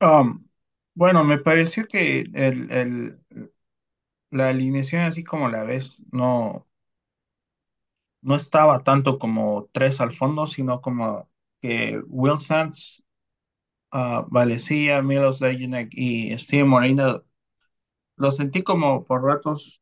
Um, 0.00 0.44
bueno, 0.94 1.22
me 1.24 1.38
pareció 1.38 1.86
que 1.86 2.20
el, 2.34 2.70
el, 2.72 3.18
la 4.30 4.48
alineación 4.48 5.02
así 5.02 5.22
como 5.24 5.48
la 5.48 5.62
ves 5.64 6.02
no, 6.10 6.66
no 8.22 8.34
estaba 8.36 8.82
tanto 8.84 9.18
como 9.18 9.68
tres 9.72 10.00
al 10.00 10.12
fondo, 10.12 10.46
sino 10.46 10.80
como 10.80 11.28
que 11.60 12.00
Will 12.08 12.40
Sands, 12.40 13.04
uh, 13.92 14.24
Valecía, 14.28 15.02
Milos 15.02 15.40
Degenek 15.40 15.90
y 15.92 16.36
Steve 16.38 16.64
Moreno, 16.64 17.24
lo 18.16 18.32
sentí 18.32 18.64
como 18.64 19.04
por 19.06 19.24
ratos 19.24 19.81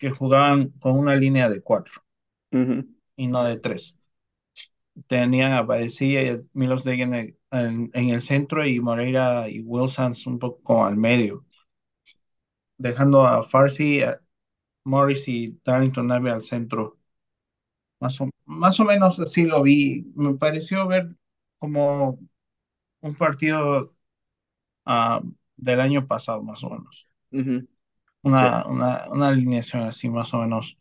que 0.00 0.10
jugaban 0.10 0.70
con 0.80 0.98
una 0.98 1.14
línea 1.14 1.48
de 1.48 1.62
cuatro 1.62 2.02
y 3.16 3.26
no 3.28 3.44
de 3.44 3.56
tres. 3.58 3.94
Tenían 5.08 5.52
a 5.52 5.62
Valecía 5.62 6.22
y 6.22 6.28
a 6.30 6.40
Milos 6.52 6.84
Degenek 6.84 7.36
en, 7.50 7.90
en 7.94 8.08
el 8.10 8.22
centro 8.22 8.66
y 8.66 8.80
Moreira 8.80 9.48
y 9.48 9.60
Will 9.60 9.90
Sands 9.90 10.26
un 10.26 10.38
poco 10.38 10.84
al 10.84 10.96
medio, 10.96 11.44
dejando 12.78 13.22
a 13.26 13.42
Farsi, 13.44 14.02
a 14.02 14.20
Morris 14.84 15.28
y 15.28 15.60
Darlington 15.64 16.06
Nave 16.08 16.30
al 16.32 16.42
centro. 16.44 16.98
Más 18.00 18.20
o, 18.20 18.30
más 18.46 18.80
o 18.80 18.84
menos 18.84 19.20
así 19.20 19.44
lo 19.44 19.62
vi. 19.62 20.04
Me 20.16 20.34
pareció 20.36 20.86
ver 20.88 21.16
como 21.58 22.18
un 23.00 23.16
partido 23.16 23.94
ah, 24.86 25.22
del 25.56 25.80
año 25.80 26.06
pasado, 26.06 26.42
más 26.44 26.64
o 26.64 26.70
menos. 26.70 27.08
Una, 28.22 28.64
una, 28.66 29.06
una 29.10 29.28
alineación 29.28 29.82
así, 29.84 30.08
más 30.10 30.32
o 30.34 30.38
menos. 30.38 30.76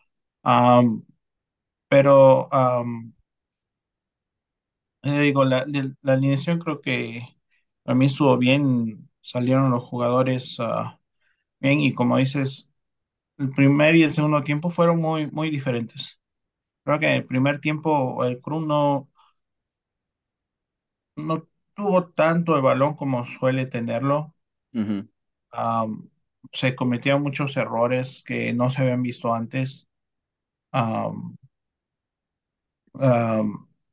Pero, 1.90 2.48
eh, 5.04 5.22
digo, 5.22 5.46
la, 5.46 5.66
la, 5.68 5.92
la 6.02 6.14
alineación 6.14 6.60
creo 6.60 6.82
que 6.82 7.24
a 7.86 7.94
mí 7.96 8.06
estuvo 8.08 8.38
bien. 8.38 9.10
Salieron 9.22 9.70
los 9.72 9.84
jugadores 9.84 10.56
ah, 10.60 11.00
bien 11.60 11.82
y 11.82 11.94
como 11.94 12.18
dices, 12.18 12.70
el 13.38 13.52
primer 13.52 13.96
y 13.96 14.04
el 14.04 14.12
segundo 14.14 14.44
tiempo 14.44 14.70
fueron 14.70 15.00
muy, 15.02 15.30
muy 15.32 15.50
diferentes. 15.52 16.20
Creo 16.84 17.00
que 17.00 17.08
en 17.08 17.14
el 17.16 17.26
primer 17.26 17.60
tiempo 17.62 18.26
el 18.26 18.42
Cruz 18.42 18.66
no, 18.68 19.10
no 21.18 21.48
tuvo 21.76 22.10
tanto 22.10 22.56
el 22.56 22.64
balón 22.64 22.96
como 22.96 23.24
suele 23.24 23.68
tenerlo. 23.68 24.34
Se 26.54 26.76
cometían 26.76 27.22
muchos 27.24 27.58
errores 27.58 28.24
que 28.26 28.54
no 28.54 28.70
se 28.70 28.82
habían 28.84 29.04
visto 29.04 29.34
antes. 29.34 29.88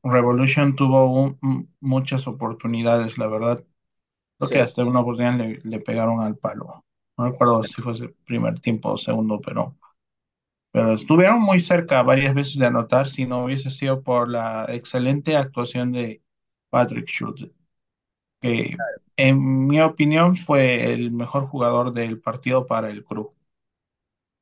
Revolution 0.02 0.76
tuvo 0.76 1.12
un- 1.12 1.74
muchas 1.80 2.26
oportunidades, 2.28 3.18
la 3.18 3.26
verdad. 3.26 3.64
Creo 4.38 4.50
que 4.50 4.60
hasta 4.60 4.84
una 4.84 5.00
oportunidad 5.00 5.36
le, 5.38 5.58
le 5.64 5.80
pegaron 5.80 6.20
al 6.20 6.36
palo. 6.38 6.84
No 7.18 7.26
recuerdo 7.30 7.64
si 7.64 7.82
fue 7.82 7.94
el 7.94 8.14
primer 8.26 8.60
tiempo 8.60 8.92
o 8.92 8.98
segundo, 8.98 9.40
pero, 9.40 9.76
pero 10.72 10.94
estuvieron 10.94 11.40
muy 11.42 11.60
cerca 11.60 12.02
varias 12.02 12.34
veces 12.34 12.58
de 12.58 12.66
anotar 12.66 13.08
si 13.08 13.26
no 13.26 13.44
hubiese 13.44 13.70
sido 13.70 14.02
por 14.02 14.28
la 14.30 14.66
excelente 14.70 15.36
actuación 15.36 15.92
de 15.92 16.22
Patrick 16.70 17.06
Schultz. 17.08 17.50
Que 18.46 18.76
en 19.16 19.66
mi 19.66 19.80
opinión 19.80 20.36
fue 20.36 20.92
el 20.92 21.10
mejor 21.12 21.46
jugador 21.46 21.92
del 21.92 22.20
partido 22.20 22.66
para 22.66 22.90
el 22.90 23.04
club. 23.04 23.32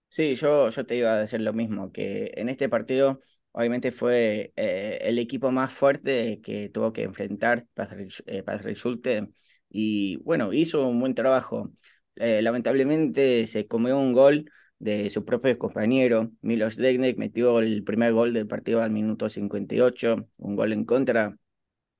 Sí, 0.08 0.34
yo, 0.36 0.68
yo 0.68 0.86
te 0.86 0.96
iba 0.96 1.12
a 1.14 1.18
decir 1.18 1.40
lo 1.40 1.52
mismo, 1.52 1.90
que 1.90 2.32
en 2.36 2.48
este 2.48 2.68
partido 2.68 3.20
obviamente 3.50 3.90
fue 3.90 4.52
eh, 4.56 4.98
el 5.02 5.18
equipo 5.18 5.50
más 5.50 5.72
fuerte 5.72 6.40
que 6.40 6.68
tuvo 6.68 6.92
que 6.92 7.02
enfrentar 7.02 7.66
Patrick, 7.74 8.22
eh, 8.26 8.42
Patrick 8.44 8.76
Schulte 8.76 9.28
y 9.68 10.16
bueno, 10.18 10.52
hizo 10.52 10.86
un 10.86 11.00
buen 11.00 11.14
trabajo. 11.14 11.72
Eh, 12.16 12.42
lamentablemente 12.42 13.46
se 13.48 13.66
comió 13.66 13.98
un 13.98 14.12
gol 14.12 14.48
de 14.78 15.10
su 15.10 15.24
propio 15.24 15.58
compañero, 15.58 16.30
Milos 16.42 16.76
Degenek 16.76 17.16
metió 17.18 17.58
el 17.58 17.82
primer 17.82 18.12
gol 18.12 18.32
del 18.32 18.46
partido 18.46 18.82
al 18.82 18.92
minuto 18.92 19.28
58, 19.28 20.28
un 20.36 20.54
gol 20.56 20.72
en 20.72 20.84
contra 20.84 21.36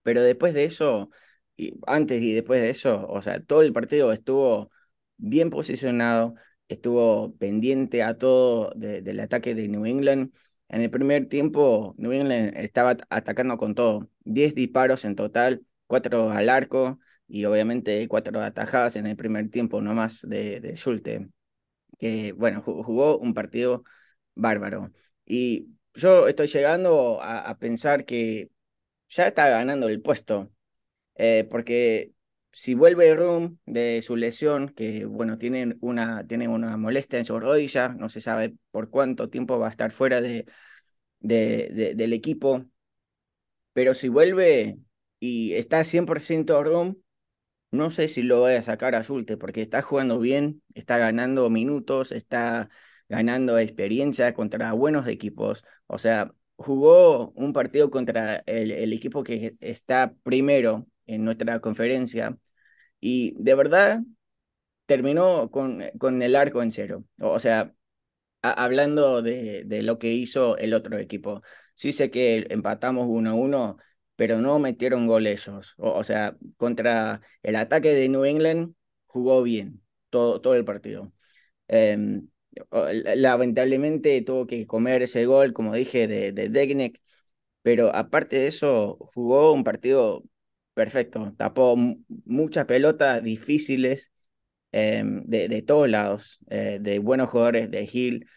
pero 0.02 0.22
después 0.22 0.54
de 0.54 0.64
eso, 0.64 1.10
y 1.56 1.74
antes 1.86 2.22
y 2.22 2.32
después 2.34 2.60
de 2.60 2.70
eso, 2.70 3.06
o 3.08 3.22
sea, 3.22 3.40
todo 3.42 3.62
el 3.62 3.72
partido 3.72 4.12
estuvo 4.12 4.70
bien 5.16 5.50
posicionado, 5.50 6.34
estuvo 6.68 7.34
pendiente 7.36 8.02
a 8.02 8.16
todo 8.18 8.72
de- 8.76 9.02
del 9.02 9.20
ataque 9.20 9.54
de 9.54 9.68
New 9.68 9.86
England. 9.86 10.32
En 10.68 10.80
el 10.82 10.90
primer 10.90 11.28
tiempo, 11.28 11.94
New 11.98 12.12
England 12.12 12.52
estaba 12.56 12.90
at- 12.90 13.02
atacando 13.10 13.56
con 13.58 13.74
todo. 13.74 14.08
10 14.24 14.54
disparos 14.54 15.04
en 15.04 15.14
total, 15.16 15.64
4 15.86 16.30
al 16.30 16.48
arco 16.48 16.98
y 17.28 17.44
obviamente 17.44 18.08
4 18.08 18.40
atajadas 18.42 18.96
en 18.96 19.06
el 19.06 19.16
primer 19.16 19.50
tiempo, 19.50 19.80
no 19.80 19.94
más 19.94 20.22
de, 20.22 20.60
de 20.60 20.74
Schulte, 20.76 21.28
que 21.98 22.32
bueno, 22.32 22.62
ju- 22.64 22.82
jugó 22.84 23.18
un 23.18 23.34
partido 23.34 23.84
bárbaro. 24.34 24.92
Y 25.26 25.68
yo 25.94 26.28
estoy 26.28 26.46
llegando 26.48 27.20
a, 27.22 27.40
a 27.40 27.58
pensar 27.58 28.04
que 28.04 28.50
ya 29.08 29.28
está 29.28 29.50
ganando 29.50 29.88
el 29.90 30.02
puesto, 30.02 30.52
eh, 31.16 31.46
porque 31.50 32.12
si 32.52 32.74
vuelve 32.74 33.14
Room 33.14 33.58
de 33.66 34.02
su 34.02 34.16
lesión, 34.16 34.68
que 34.70 35.04
bueno, 35.06 35.38
tiene 35.38 35.76
una, 35.80 36.26
tiene 36.26 36.48
una 36.48 36.76
molestia 36.76 37.18
en 37.18 37.24
su 37.24 37.38
rodilla, 37.40 37.88
no 37.90 38.08
se 38.08 38.20
sabe 38.20 38.56
por 38.70 38.90
cuánto 38.90 39.28
tiempo 39.30 39.58
va 39.58 39.68
a 39.68 39.70
estar 39.70 39.90
fuera 39.92 40.20
de, 40.20 40.46
de, 41.20 41.70
de- 41.72 41.94
del 41.96 42.12
equipo, 42.14 42.66
pero 43.72 43.94
si 43.94 44.08
vuelve 44.08 44.78
y 45.20 45.54
está 45.54 45.84
100% 45.84 46.62
Room, 46.62 46.96
no 47.72 47.90
sé 47.90 48.08
si 48.08 48.22
lo 48.22 48.40
voy 48.40 48.54
a 48.54 48.62
sacar 48.62 48.94
a 48.94 49.04
Zulte, 49.04 49.36
porque 49.38 49.62
está 49.62 49.82
jugando 49.82 50.18
bien, 50.20 50.62
está 50.74 50.98
ganando 50.98 51.50
minutos, 51.50 52.12
está 52.12 52.70
ganando 53.08 53.58
experiencia 53.58 54.34
contra 54.34 54.72
buenos 54.72 55.08
equipos. 55.08 55.64
O 55.88 55.98
sea, 55.98 56.34
jugó 56.56 57.30
un 57.32 57.52
partido 57.52 57.90
contra 57.90 58.38
el, 58.46 58.72
el 58.72 58.92
equipo 58.92 59.24
que 59.24 59.56
está 59.60 60.14
primero 60.24 60.86
en 61.06 61.24
nuestra 61.24 61.60
conferencia 61.60 62.36
y 63.00 63.34
de 63.42 63.54
verdad 63.54 64.02
terminó 64.86 65.50
con, 65.50 65.82
con 65.98 66.22
el 66.22 66.36
arco 66.36 66.62
en 66.62 66.70
cero. 66.70 67.04
O 67.20 67.38
sea, 67.40 67.74
hablando 68.42 69.22
de, 69.22 69.64
de 69.66 69.82
lo 69.82 69.98
que 69.98 70.12
hizo 70.12 70.56
el 70.58 70.74
otro 70.74 70.98
equipo. 70.98 71.42
Sí 71.74 71.92
sé 71.92 72.10
que 72.10 72.46
empatamos 72.50 73.06
1 73.08 73.30
a 73.30 73.34
1, 73.34 73.76
pero 74.16 74.40
no 74.40 74.58
metieron 74.58 75.06
gol 75.06 75.26
ellos. 75.26 75.74
O, 75.78 76.04
sea, 76.04 76.36
contra 76.56 77.20
el 77.42 77.56
ataque 77.56 77.90
de 77.94 78.08
New 78.08 78.24
England 78.24 78.74
jugó 79.06 79.42
bien 79.42 79.82
todo, 80.10 80.40
todo 80.40 80.54
el 80.56 80.64
partido. 80.64 81.12
La- 82.70 83.14
lamentablemente 83.16 84.20
tuvo 84.22 84.46
que 84.46 84.66
comer 84.66 85.02
ese 85.02 85.26
gol, 85.26 85.52
como 85.52 85.74
dije, 85.74 86.06
de, 86.06 86.32
de 86.32 86.48
Degnek, 86.48 87.00
pero 87.62 87.94
aparte 87.94 88.36
de 88.38 88.48
eso, 88.48 88.98
jugó 89.14 89.52
un 89.52 89.64
partido 89.64 90.24
perfecto. 90.74 91.32
Tapó 91.36 91.76
mu- 91.76 92.04
muchas 92.24 92.64
pelotas 92.66 93.22
difíciles 93.22 94.12
eh, 94.72 95.02
de, 95.06 95.48
de 95.48 95.62
todos 95.62 95.88
lados, 95.90 96.40
eh, 96.50 96.78
de 96.80 96.98
buenos 97.00 97.30
jugadores, 97.30 97.70
de 97.70 97.88
Hill, 97.92 98.28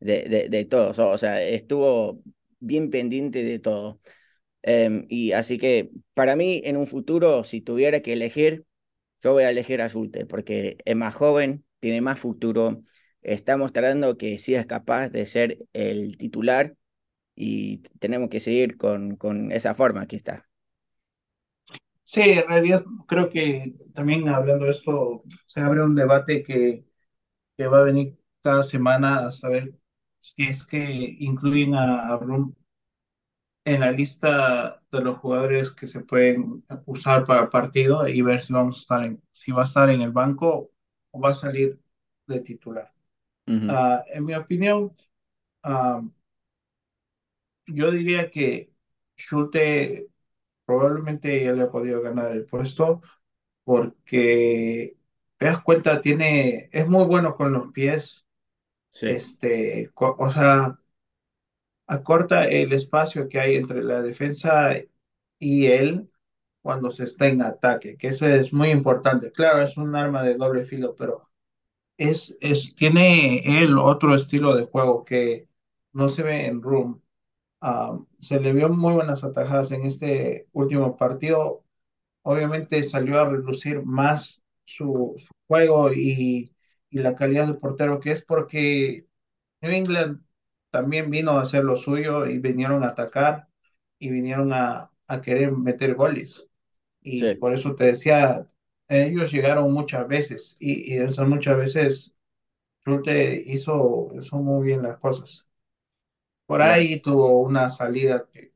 de, 0.00 0.28
de, 0.28 0.48
de, 0.50 0.64
todos. 0.64 0.98
O 0.98 1.18
sea, 1.18 1.42
estuvo 1.42 2.22
bien 2.60 2.90
pendiente 2.90 3.42
de 3.44 3.58
todo. 3.58 4.00
Eh, 4.62 5.06
y 5.08 5.32
así 5.32 5.58
que 5.58 5.90
para 6.14 6.36
mí, 6.36 6.62
en 6.64 6.76
un 6.76 6.86
futuro, 6.86 7.44
si 7.44 7.60
tuviera 7.62 8.00
que 8.02 8.12
elegir, 8.14 8.64
yo 9.22 9.32
voy 9.32 9.44
a 9.44 9.50
elegir 9.50 9.82
a 9.82 9.88
Zulte, 9.88 10.26
porque 10.26 10.78
es 10.84 10.96
más 10.96 11.14
joven, 11.14 11.64
tiene 11.80 12.00
más 12.02 12.20
futuro, 12.20 12.82
está 13.22 13.56
mostrando 13.56 14.18
que 14.18 14.38
sí 14.38 14.54
es 14.54 14.66
capaz 14.66 15.10
de 15.10 15.26
ser 15.26 15.58
el 15.72 16.16
titular 16.18 16.76
y 17.36 17.78
tenemos 18.00 18.28
que 18.30 18.40
seguir 18.40 18.76
con, 18.76 19.16
con 19.16 19.52
esa 19.52 19.74
forma 19.74 20.06
que 20.06 20.16
está. 20.16 20.48
Sí, 22.04 22.20
en 22.22 22.46
realidad 22.48 22.84
creo 23.06 23.30
que 23.30 23.74
también 23.94 24.28
hablando 24.28 24.66
de 24.66 24.70
esto, 24.72 25.22
se 25.46 25.60
abre 25.60 25.82
un 25.82 25.94
debate 25.94 26.42
que, 26.42 26.84
que 27.56 27.66
va 27.68 27.80
a 27.80 27.84
venir 27.84 28.18
cada 28.42 28.64
semana 28.64 29.28
a 29.28 29.32
saber 29.32 29.74
si 30.20 30.44
es 30.44 30.66
que 30.66 30.78
incluyen 31.20 31.74
a, 31.74 32.08
a 32.14 32.18
en 33.64 33.80
la 33.80 33.92
lista 33.92 34.82
de 34.92 35.00
los 35.00 35.18
jugadores 35.18 35.70
que 35.72 35.86
se 35.86 36.00
pueden 36.00 36.64
usar 36.86 37.24
para 37.24 37.42
el 37.44 37.48
partido 37.48 38.06
y 38.08 38.20
ver 38.22 38.42
si 38.42 38.52
vamos 38.52 38.76
a 38.78 38.80
estar 38.80 39.04
en, 39.04 39.22
si 39.32 39.52
va 39.52 39.62
a 39.62 39.64
estar 39.66 39.88
en 39.90 40.00
el 40.02 40.12
banco 40.12 40.70
o 41.10 41.20
va 41.20 41.30
a 41.30 41.34
salir 41.34 41.80
de 42.26 42.40
titular. 42.40 42.92
Ujú, 43.48 43.68
Ah, 43.68 44.04
en 44.14 44.24
mi 44.24 44.34
opinión, 44.34 44.96
ah, 45.64 46.02
yo 47.66 47.90
diría 47.90 48.30
que 48.30 48.72
Schulte 49.16 50.08
probablemente 50.66 51.44
ya 51.44 51.52
le 51.52 51.62
ha 51.64 51.70
podido 51.70 52.02
ganar 52.02 52.32
el 52.32 52.46
puesto 52.46 53.02
porque 53.64 54.98
te 55.38 55.46
das 55.46 55.62
cuenta, 55.62 56.00
tiene, 56.02 56.68
es 56.72 56.88
muy 56.88 57.04
bueno 57.06 57.34
con 57.34 57.52
los 57.52 57.72
pies, 57.72 58.26
Sí, 58.90 59.06
este, 59.06 59.90
o 59.96 60.30
sea, 60.32 60.78
acorta 61.86 62.46
el 62.48 62.72
espacio 62.72 63.28
que 63.28 63.40
hay 63.40 63.56
entre 63.56 63.82
la 63.82 64.02
defensa 64.02 64.74
y 65.38 65.66
él 65.66 66.10
cuando 66.62 66.90
se 66.90 67.04
está 67.04 67.28
en 67.28 67.42
ataque, 67.42 67.96
que 67.96 68.08
eso 68.08 68.26
es 68.26 68.52
muy 68.52 68.70
importante. 68.70 69.30
Claro, 69.32 69.62
es 69.62 69.76
un 69.76 69.94
arma 69.96 70.22
de 70.22 70.36
doble 70.36 70.64
filo, 70.64 70.94
pero 70.96 71.30
es, 71.98 72.36
es, 72.42 72.74
tiene 72.76 73.62
él 73.64 73.78
otro 73.78 74.14
estilo 74.16 74.56
de 74.56 74.66
juego 74.66 75.04
que 75.06 75.48
no 75.94 76.10
se 76.10 76.24
ve 76.24 76.46
en 76.48 76.62
Room. 76.62 77.02
Ah, 77.66 77.98
se 78.20 78.40
le 78.40 78.52
vio 78.52 78.68
muy 78.68 78.92
buenas 78.94 79.24
atajadas 79.24 79.70
en 79.72 79.86
este 79.86 80.48
último 80.52 80.96
partido. 80.96 81.64
Obviamente 82.22 82.84
salió 82.84 83.20
a 83.20 83.28
relucir 83.30 83.82
más 83.84 84.42
su, 84.64 85.14
su 85.18 85.32
juego 85.48 85.92
y, 85.92 86.54
y 86.90 86.98
la 87.00 87.16
calidad 87.16 87.46
de 87.48 87.54
portero 87.54 88.00
que 88.00 88.12
es 88.12 88.24
porque 88.24 89.06
New 89.62 89.72
England 89.72 90.22
también 90.70 91.10
vino 91.10 91.32
a 91.32 91.42
hacer 91.42 91.64
lo 91.64 91.76
suyo 91.76 92.26
y 92.26 92.38
vinieron 92.40 92.84
a 92.84 92.88
atacar 92.88 93.48
y 93.98 94.10
vinieron 94.10 94.52
a, 94.52 94.90
a 95.08 95.20
querer 95.22 95.52
meter 95.52 95.94
goles. 95.96 96.46
Y 97.02 97.34
sí, 97.34 97.34
por 97.34 97.54
eso 97.54 97.74
te 97.76 97.84
decía, 97.86 98.46
ellos 98.88 99.32
llegaron 99.32 99.72
muchas 99.72 100.08
veces 100.08 100.56
y, 100.60 100.94
y 100.96 101.00
muchas 101.26 101.56
veces 101.58 102.16
Schulte 102.82 103.42
hizo, 103.46 104.08
hizo 104.20 104.36
muy 104.38 104.66
bien 104.66 104.82
las 104.82 104.98
cosas. 104.98 105.43
Por 106.46 106.62
ahí 106.62 107.00
tuvo 107.00 107.40
una 107.42 107.68
salida 107.70 108.26
que 108.32 108.52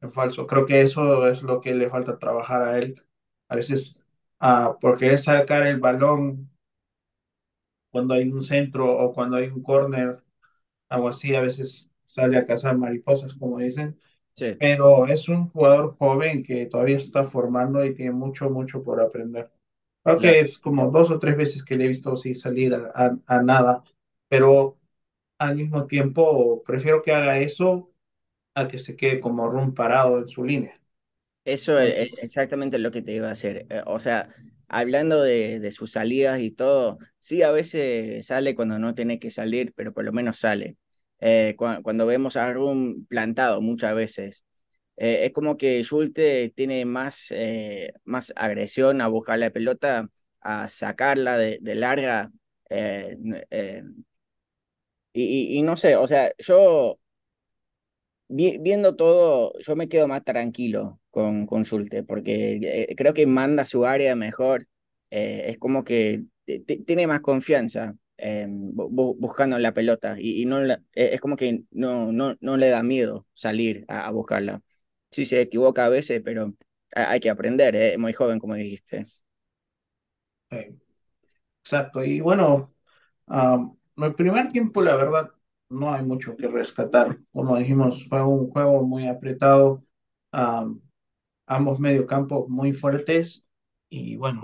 es 0.00 0.12
falso. 0.12 0.46
Creo 0.46 0.64
que 0.66 0.80
eso 0.82 1.28
es 1.28 1.42
lo 1.42 1.60
que 1.60 1.74
le 1.74 1.90
falta 1.90 2.18
trabajar 2.18 2.62
a 2.62 2.78
él. 2.78 3.02
A 3.48 3.56
veces, 3.56 4.02
ah, 4.40 4.76
porque 4.80 5.12
es 5.14 5.24
sacar 5.24 5.66
el 5.66 5.78
balón 5.80 6.50
cuando 7.90 8.14
hay 8.14 8.28
un 8.28 8.42
centro 8.42 8.96
o 8.98 9.12
cuando 9.12 9.36
hay 9.36 9.48
un 9.48 9.62
córner, 9.62 10.22
algo 10.88 11.08
así, 11.08 11.34
a 11.34 11.40
veces 11.42 11.90
sale 12.06 12.38
a 12.38 12.46
cazar 12.46 12.78
mariposas, 12.78 13.34
como 13.34 13.58
dicen. 13.60 13.98
Sí, 14.34 14.58
Pero 14.58 15.06
es 15.08 15.28
un 15.28 15.50
jugador 15.50 15.96
joven 15.98 16.42
que 16.44 16.66
todavía 16.66 16.96
está 16.98 17.24
formando 17.24 17.84
y 17.84 17.94
tiene 17.94 18.12
mucho, 18.12 18.50
mucho 18.50 18.82
por 18.82 19.00
aprender. 19.00 19.50
Creo 20.04 20.18
que 20.18 20.40
es 20.40 20.58
como 20.58 20.90
dos 20.90 21.10
o 21.10 21.18
tres 21.20 21.36
veces 21.36 21.64
que 21.64 21.76
le 21.76 21.86
he 21.86 21.88
visto 21.88 22.16
sí 22.16 22.34
salir 22.34 22.74
a, 22.74 22.92
a- 22.94 23.18
a 23.26 23.42
nada, 23.42 23.84
pero 24.28 24.75
al 25.38 25.56
mismo 25.56 25.86
tiempo 25.86 26.62
prefiero 26.64 27.02
que 27.02 27.12
haga 27.12 27.38
eso 27.38 27.92
a 28.54 28.68
que 28.68 28.78
se 28.78 28.96
quede 28.96 29.20
como 29.20 29.48
rum 29.50 29.74
parado 29.74 30.18
en 30.20 30.28
su 30.28 30.44
línea. 30.44 30.80
Eso 31.44 31.78
es 31.78 31.96
es 31.96 32.18
Entonces, 32.18 32.22
exactamente 32.22 32.78
lo 32.78 32.90
que 32.90 33.02
te 33.02 33.12
iba 33.12 33.28
a 33.28 33.32
hacer. 33.32 33.66
Eh, 33.70 33.82
O 33.86 34.00
sea, 34.00 34.34
hablando 34.68 35.22
de, 35.22 35.60
de 35.60 35.72
sus 35.72 35.92
salidas 35.92 36.40
y 36.40 36.50
todo, 36.50 36.98
sí, 37.20 37.42
a 37.42 37.52
veces 37.52 38.26
sale 38.26 38.54
cuando 38.56 38.78
no 38.78 38.94
tiene 38.94 39.18
que 39.20 39.30
salir, 39.30 39.72
pero 39.76 39.92
por 39.94 40.04
lo 40.04 40.12
menos 40.12 40.38
sale. 40.38 40.76
Eh, 41.20 41.54
cua- 41.56 41.82
cuando 41.82 42.04
vemos 42.06 42.36
a 42.36 42.52
Rum 42.52 43.06
plantado 43.06 43.60
muchas 43.62 43.94
veces, 43.94 44.44
eh, 44.96 45.26
es 45.26 45.32
como 45.32 45.56
que 45.56 45.82
Schulte 45.84 46.50
tiene 46.56 46.84
más, 46.84 47.28
eh, 47.32 47.92
más 48.04 48.32
agresión 48.36 49.00
a 49.00 49.08
buscar 49.08 49.38
la 49.38 49.50
pelota, 49.50 50.08
a 50.40 50.68
sacarla 50.68 51.38
de, 51.38 51.58
de 51.60 51.74
larga. 51.76 52.30
Eh, 55.16 55.22
eh, 55.22 55.22
y, 55.22 55.56
y- 55.56 55.58
y 55.58 55.62
no 55.62 55.76
sé, 55.76 55.96
o 55.96 56.06
sea, 56.08 56.30
yo 56.38 56.98
vi- 58.28 58.58
viendo 58.58 58.96
todo, 58.96 59.52
yo 59.60 59.76
me 59.76 59.88
quedo 59.88 60.08
más 60.08 60.24
tranquilo 60.24 61.00
con, 61.10 61.46
con 61.46 61.64
Schulte, 61.64 62.02
porque 62.02 62.58
eh, 62.90 62.94
creo 62.96 63.14
que 63.14 63.26
manda 63.26 63.64
su 63.64 63.86
área 63.86 64.14
mejor. 64.16 64.66
eh, 65.10 65.44
es 65.48 65.58
como 65.58 65.84
que 65.84 66.24
tiene 66.86 67.06
más 67.06 67.20
confianza 67.20 67.94
eh, 68.18 68.46
bu- 68.48 68.90
bu- 68.90 69.16
buscando 69.18 69.58
la 69.58 69.72
pelota 69.74 70.16
y, 70.18 70.42
y 70.42 70.46
no 70.46 70.60
la- 70.60 70.82
eh, 70.94 71.10
es 71.12 71.20
como 71.20 71.36
que 71.36 71.62
no, 71.70 72.10
no, 72.12 72.36
no 72.40 72.56
le 72.56 72.70
da 72.70 72.82
miedo 72.82 73.26
salir 73.34 73.84
a, 73.88 74.06
a 74.06 74.10
buscarla. 74.10 74.62
Sí 75.10 75.24
se 75.26 75.40
equivoca 75.40 75.84
a 75.86 75.88
veces, 75.90 76.22
pero 76.24 76.54
ha- 76.94 77.10
hay 77.12 77.20
que 77.20 77.30
aprender, 77.30 77.76
eh, 77.76 77.98
muy 77.98 78.12
joven, 78.12 78.38
como 78.40 78.54
dijiste. 78.54 79.06
eh, 80.50 80.76
exacto. 81.62 82.04
Y 82.04 82.20
bueno, 82.22 82.74
am, 83.26 83.76
el 83.96 84.14
primer 84.14 84.48
tiempo, 84.48 84.82
la 84.82 84.96
verdad, 84.96 85.30
no 85.68 85.92
hay 85.92 86.04
mucho 86.04 86.36
que 86.36 86.48
rescatar. 86.48 87.18
Como 87.32 87.56
dijimos, 87.58 88.06
fue 88.08 88.22
un 88.24 88.50
juego 88.50 88.82
muy 88.86 89.08
apretado, 89.08 89.84
am, 90.32 90.80
ambos 91.46 91.80
mediocampos 91.80 92.48
muy 92.48 92.72
fuertes 92.72 93.46
y 93.90 94.16
bueno, 94.16 94.42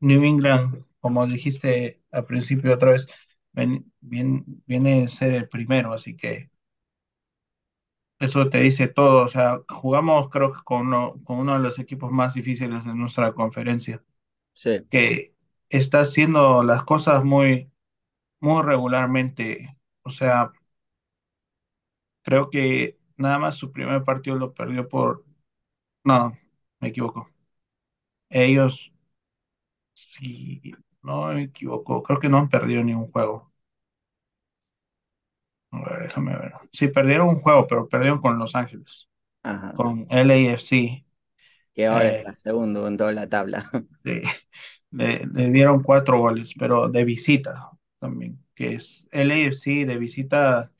New 0.00 0.24
England, 0.24 0.84
como 1.00 1.26
dijiste 1.26 2.02
al 2.10 2.24
principio 2.26 2.74
otra 2.74 2.92
vez, 2.92 3.06
ven- 3.52 3.92
bien- 4.00 4.44
viene 4.66 5.04
a 5.04 5.08
ser 5.08 5.34
el 5.34 5.48
primero, 5.48 5.92
así 5.92 6.16
que 6.16 6.50
eso 8.18 8.48
te 8.50 8.58
dice 8.60 8.88
todo. 8.88 9.24
O 9.24 9.28
sea, 9.28 9.60
jugamos 9.68 10.28
creo 10.30 10.52
que 10.52 10.58
con 10.64 10.86
uno, 10.88 11.20
con 11.24 11.38
uno 11.38 11.54
de 11.54 11.60
los 11.60 11.78
equipos 11.78 12.10
más 12.12 12.34
difíciles 12.34 12.84
de 12.84 12.94
nuestra 12.94 13.32
conferencia, 13.32 14.02
Sí, 14.54 14.88
que 14.90 15.34
está 15.70 16.00
haciendo 16.00 16.62
las 16.62 16.84
cosas 16.84 17.24
muy, 17.24 17.70
muy 18.40 18.62
regularmente. 18.64 19.78
O 20.02 20.10
sea, 20.10 20.52
creo 22.22 22.50
que 22.50 22.98
nada 23.16 23.38
más 23.38 23.56
su 23.56 23.72
primer 23.72 24.02
partido 24.04 24.36
lo 24.36 24.54
perdió 24.54 24.88
por... 24.88 25.24
No, 26.04 26.36
me 26.80 26.88
equivoco. 26.88 27.30
Ellos, 28.30 28.90
sí, 29.94 30.62
no 31.02 31.26
me 31.34 31.42
equivoco, 31.44 32.02
creo 32.02 32.18
que 32.18 32.28
no 32.28 32.38
han 32.38 32.48
perdido 32.48 32.82
ni 32.84 32.94
un 32.94 33.10
juego. 33.10 33.52
A 35.70 35.80
ver, 35.80 36.02
déjame 36.04 36.36
ver. 36.36 36.52
Sí, 36.72 36.88
perdieron 36.88 37.28
un 37.28 37.36
juego, 37.40 37.66
pero 37.66 37.88
perdieron 37.88 38.20
con 38.20 38.38
Los 38.38 38.54
Ángeles, 38.54 39.08
ajá. 39.42 39.74
con 39.74 40.06
LAFC. 40.10 41.06
Que 41.74 41.86
ahora 41.86 42.08
Eh, 42.08 42.24
está 42.24 42.34
segundo 42.34 42.86
en 42.86 42.96
toda 42.96 43.12
la 43.12 43.28
tabla. 43.28 43.70
le, 44.04 44.22
le- 44.90 45.26
le 45.26 45.50
dieron 45.50 45.82
cuatro 45.82 46.18
goles, 46.20 46.54
pero 46.58 46.88
de 46.88 47.04
visita 47.04 47.70
también, 47.98 48.44
que 48.54 48.74
es 48.74 49.08
LAFC 49.12 49.86
de 49.86 49.98
visita 49.98 50.70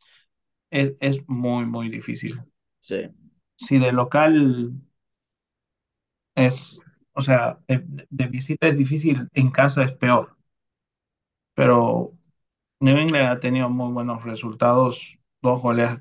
es, 0.70 0.94
es 1.00 1.28
muy, 1.28 1.66
muy 1.66 1.88
difícil. 1.90 2.40
Sí, 2.80 3.08
Si 3.56 3.78
de 3.78 3.92
local 3.92 4.72
es, 6.34 6.80
o 7.12 7.20
sea, 7.22 7.58
de, 7.68 7.84
de 8.10 8.26
visita 8.26 8.68
es 8.68 8.78
difícil, 8.78 9.28
en 9.34 9.50
casa 9.50 9.84
es 9.84 9.92
peor, 9.92 10.36
pero 11.54 12.12
New 12.80 12.96
England 12.98 13.28
ha 13.30 13.40
tenido 13.40 13.70
muy 13.70 13.92
buenos 13.92 14.24
resultados, 14.24 15.18
dos 15.42 15.62
goles, 15.62 15.98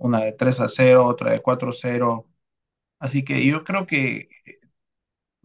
una 0.00 0.20
de 0.24 0.32
3 0.32 0.60
a 0.60 0.68
cero 0.68 1.06
otra 1.06 1.32
de 1.32 1.40
4 1.40 1.70
a 1.70 1.72
0, 1.72 2.28
así 2.98 3.24
que 3.24 3.44
yo 3.46 3.64
creo 3.64 3.86
que 3.86 4.28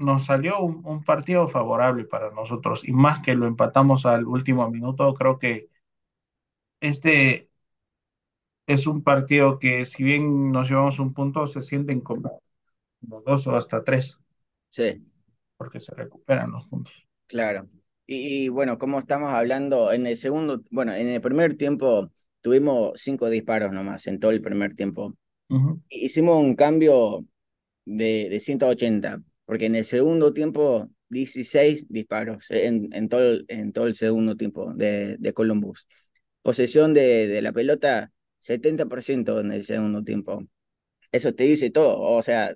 nos 0.01 0.25
salió 0.25 0.59
un, 0.61 0.85
un 0.85 1.03
partido 1.03 1.47
favorable 1.47 2.05
para 2.05 2.31
nosotros 2.31 2.87
y 2.87 2.91
más 2.93 3.21
que 3.21 3.35
lo 3.35 3.47
empatamos 3.47 4.05
al 4.05 4.25
último 4.25 4.69
minuto, 4.69 5.13
creo 5.13 5.37
que 5.37 5.69
este 6.79 7.49
es 8.67 8.87
un 8.87 9.03
partido 9.03 9.59
que 9.59 9.85
si 9.85 10.03
bien 10.03 10.51
nos 10.51 10.69
llevamos 10.69 10.99
un 10.99 11.13
punto, 11.13 11.47
se 11.47 11.61
sienten 11.61 12.01
como, 12.01 12.41
como 13.01 13.21
dos 13.21 13.47
o 13.47 13.55
hasta 13.55 13.83
tres, 13.83 14.19
sí. 14.69 15.01
porque 15.57 15.79
se 15.79 15.93
recuperan 15.93 16.51
los 16.51 16.67
puntos. 16.67 17.07
Claro. 17.27 17.67
Y, 18.07 18.45
y, 18.45 18.49
bueno, 18.49 18.77
como 18.77 18.99
estamos 18.99 19.31
hablando, 19.31 19.91
en 19.91 20.07
el 20.07 20.17
segundo, 20.17 20.61
bueno, 20.69 20.93
en 20.93 21.07
el 21.07 21.21
primer 21.21 21.55
tiempo 21.55 22.11
tuvimos 22.41 22.93
cinco 22.95 23.29
disparos 23.29 23.71
nomás, 23.71 24.07
en 24.07 24.19
todo 24.19 24.31
el 24.31 24.41
primer 24.41 24.75
tiempo. 24.75 25.15
Hicimos 25.89 26.37
un 26.41 26.55
cambio 26.55 27.25
de, 27.85 28.27
de 28.29 28.39
180 28.39 29.21
porque 29.51 29.65
en 29.67 29.75
el 29.75 29.85
segundo 29.85 30.33
tiempo 30.33 30.89
16 31.09 31.87
disparos 31.89 32.45
en, 32.49 32.89
en 32.93 33.09
todo, 33.09 33.21
el- 33.33 33.45
en 33.49 33.73
todo 33.73 33.87
el 33.87 33.95
segundo 33.95 34.37
tiempo 34.37 34.73
de, 34.73 35.17
de 35.19 35.33
Columbus. 35.33 35.87
Posesión 36.41 36.93
de, 36.93 37.27
de 37.27 37.41
la 37.41 37.51
pelota, 37.53 38.11
70% 38.39 39.39
en 39.41 39.51
el 39.51 39.63
segundo 39.65 40.03
tiempo. 40.03 40.43
Eso 41.11 41.33
te 41.35 41.43
dice 41.45 41.71
todo, 41.71 41.99
o 42.01 42.21
sea, 42.23 42.55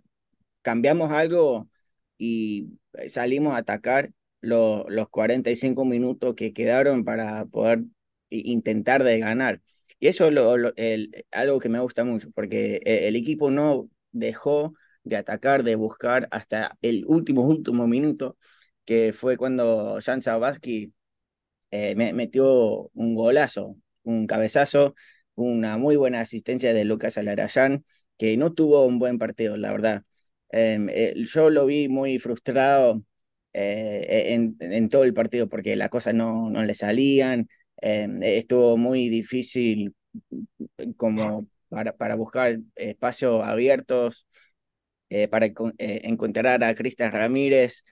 cambiamos 0.62 1.12
algo 1.12 1.70
y 2.18 2.70
salimos 3.08 3.54
a 3.56 3.58
atacar 3.58 4.12
lo- 4.42 4.86
los 4.90 5.10
45 5.10 5.86
minutos 5.86 6.36
que 6.36 6.54
quedaron 6.54 7.04
para 7.06 7.46
poder 7.46 7.84
intentar 8.30 9.04
de 9.04 9.20
ganar. 9.20 9.62
Y 10.00 10.08
eso 10.08 10.28
es 10.28 10.34
lo- 10.34 10.58
lo- 10.58 10.74
el- 10.78 11.26
algo 11.32 11.60
que 11.60 11.70
me 11.70 11.80
gusta 11.80 12.04
mucho, 12.04 12.30
porque 12.34 12.82
e- 12.86 13.08
el 13.08 13.16
equipo 13.16 13.52
no 13.52 13.90
dejó 14.12 14.74
de 15.06 15.18
atacar, 15.18 15.64
de 15.64 15.76
buscar 15.76 16.28
hasta 16.32 16.78
el 16.82 17.06
último, 17.08 17.44
último 17.44 17.88
minuto, 17.88 18.38
que 18.86 19.14
fue 19.14 19.38
cuando 19.38 20.00
Jan 20.04 20.22
Sabaski 20.22 20.94
eh, 21.72 21.96
me, 21.96 22.14
metió 22.14 22.90
un 22.94 23.16
golazo, 23.16 23.78
un 24.04 24.28
cabezazo, 24.28 24.96
una 25.36 25.78
muy 25.78 25.96
buena 25.98 26.22
asistencia 26.22 26.74
de 26.74 26.86
Lucas 26.86 27.18
Alarayán, 27.18 27.86
que 28.18 28.38
no 28.38 28.54
tuvo 28.54 28.86
un 28.86 29.00
buen 29.00 29.18
partido, 29.20 29.58
la 29.58 29.72
verdad. 29.72 30.04
Eh, 30.52 30.78
eh, 30.90 31.14
yo 31.26 31.50
lo 31.50 31.66
vi 31.66 31.90
muy 31.90 32.20
frustrado 32.20 33.04
eh, 33.54 34.34
en, 34.34 34.58
en, 34.60 34.90
todo 34.90 35.06
el 35.06 35.14
partido 35.14 35.48
porque 35.50 35.76
las 35.78 35.90
cosas 35.90 36.14
no, 36.14 36.50
no 36.50 36.64
le 36.64 36.76
salían. 36.76 37.50
Eh, 37.82 38.08
estuvo 38.22 38.78
muy 38.78 39.10
difícil 39.10 39.96
como 40.98 41.48
para, 41.70 41.96
para 41.96 42.16
buscar 42.16 42.60
espacios 42.76 43.46
abiertos, 43.46 44.28
eh, 45.10 45.28
para 45.28 45.48
encontrar 45.78 46.64
a 46.64 46.76
Cristian 46.76 47.12
Ramírez. 47.12 47.84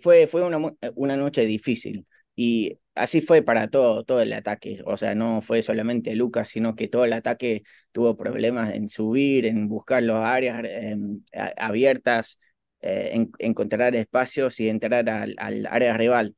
fue 0.00 0.26
fue 0.26 0.42
una, 0.44 0.58
una 0.94 1.16
noche 1.16 1.46
difícil 1.46 2.06
y 2.34 2.78
así 2.94 3.20
fue 3.20 3.42
para 3.42 3.68
todo, 3.68 4.04
todo 4.04 4.20
el 4.20 4.32
ataque. 4.32 4.82
O 4.86 4.96
sea, 4.96 5.14
no 5.14 5.42
fue 5.42 5.62
solamente 5.62 6.14
Lucas, 6.14 6.48
sino 6.48 6.74
que 6.74 6.88
todo 6.88 7.04
el 7.04 7.12
ataque 7.12 7.62
tuvo 7.92 8.16
problemas 8.16 8.70
en 8.72 8.88
subir, 8.88 9.46
en 9.46 9.68
buscar 9.68 10.02
las 10.02 10.24
áreas 10.24 10.60
em, 10.64 11.22
abiertas, 11.56 12.38
eh, 12.80 13.10
en, 13.14 13.30
encontrar 13.38 13.94
espacios 13.94 14.60
y 14.60 14.68
entrar 14.68 15.08
al, 15.08 15.34
al 15.38 15.66
área 15.66 15.96
rival. 15.96 16.34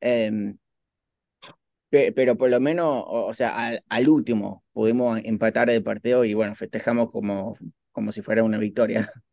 Em, 0.00 0.58
pero 1.90 2.36
por 2.36 2.50
lo 2.50 2.60
menos, 2.60 3.04
o, 3.06 3.34
sea, 3.34 3.56
al, 3.56 3.84
al, 3.88 4.08
último 4.08 4.64
pudimos 4.72 5.20
empatar 5.24 5.70
el 5.70 5.82
partido 5.82 6.24
y 6.24 6.34
bueno, 6.34 6.54
festejamos 6.54 7.10
como, 7.10 7.56
como 7.92 8.12
si 8.12 8.22
fuera 8.22 8.44
una 8.44 8.58
victoria. 8.58 9.10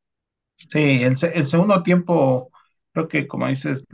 Sí, 0.57 1.03
el, 1.03 1.15
el 1.33 1.47
segundo 1.47 1.83
tiempo, 1.83 2.51
creo 2.91 3.07
que 3.07 3.27
como 3.27 3.47
dices, 3.47 3.85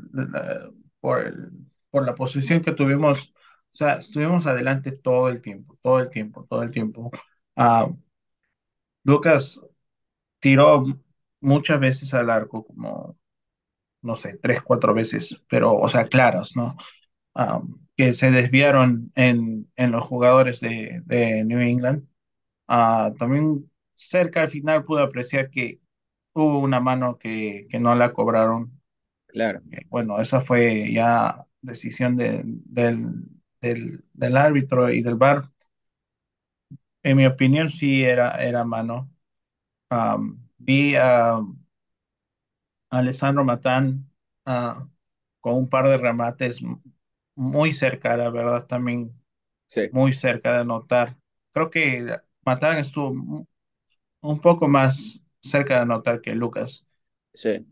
por 0.99 1.21
el 1.25 1.51
por 1.89 2.05
la 2.07 2.15
posición 2.15 2.61
que 2.61 2.71
tuvimos, 2.71 3.29
o 3.29 3.75
sea, 3.75 3.95
estuvimos 3.95 4.47
adelante 4.47 4.91
todo 4.93 5.29
el 5.29 5.41
tiempo, 5.43 5.77
todo 5.83 5.99
el 5.99 6.09
tiempo, 6.09 6.43
todo 6.49 6.63
el 6.63 6.71
tiempo. 6.71 7.11
Ah, 7.55 7.87
Lucas 9.03 9.61
tiró 10.39 10.85
muchas 11.41 11.79
veces 11.81 12.13
al 12.13 12.29
arco, 12.29 12.65
como, 12.65 13.17
no 14.01 14.15
sé, 14.17 14.37
tres, 14.41 14.61
cuatro 14.63 14.93
veces, 14.93 15.41
pero, 15.49 15.73
o 15.75 15.89
sea, 15.89 16.07
claras, 16.07 16.55
¿no? 16.55 16.75
Ah, 17.35 17.61
que 17.97 18.13
se 18.13 18.31
desviaron 18.31 19.11
en, 19.15 19.71
en 19.77 19.91
los 19.91 20.05
jugadores 20.05 20.61
de, 20.61 21.01
de 21.05 21.45
New 21.45 21.59
England. 21.61 22.07
Ah, 22.67 23.13
también 23.19 23.71
cerca 23.95 24.41
al 24.43 24.49
final 24.49 24.83
pude 24.83 25.03
apreciar 25.03 25.51
que 25.51 25.81
hubo 26.33 26.59
una 26.59 26.79
mano 26.79 27.17
que, 27.17 27.67
que 27.69 27.79
no 27.79 27.95
la 27.95 28.13
cobraron. 28.13 28.79
Claro. 29.27 29.61
Bueno, 29.89 30.19
esa 30.19 30.41
fue 30.41 30.91
ya 30.91 31.47
decisión 31.61 32.17
de, 32.17 32.41
del, 32.45 33.25
del, 33.61 34.03
del, 34.13 34.37
árbitro 34.37 34.91
y 34.91 35.01
del 35.01 35.15
VAR. 35.15 35.49
En 37.01 37.17
mi 37.17 37.25
opinión, 37.25 37.69
sí 37.69 38.03
era, 38.03 38.43
era 38.43 38.63
mano. 38.63 39.09
Um, 39.89 40.39
vi 40.57 40.95
a, 40.95 41.39
Alessandro 42.89 43.43
Matán 43.43 44.07
uh, 44.45 44.87
con 45.39 45.55
un 45.55 45.69
par 45.69 45.87
de 45.87 45.97
remates 45.97 46.61
muy 47.35 47.73
cerca, 47.73 48.15
la 48.15 48.29
verdad, 48.29 48.67
también 48.67 49.11
sí. 49.67 49.89
muy 49.91 50.13
cerca 50.13 50.53
de 50.53 50.59
anotar. 50.59 51.17
Creo 51.51 51.69
que 51.69 52.17
Matán 52.45 52.77
estuvo 52.77 53.47
un 54.21 54.39
poco 54.39 54.67
más 54.67 55.22
cerca 55.43 55.75
de 55.75 55.81
anotar 55.81 56.21
que 56.21 56.35
Lucas. 56.35 56.85
Sí. 57.33 57.65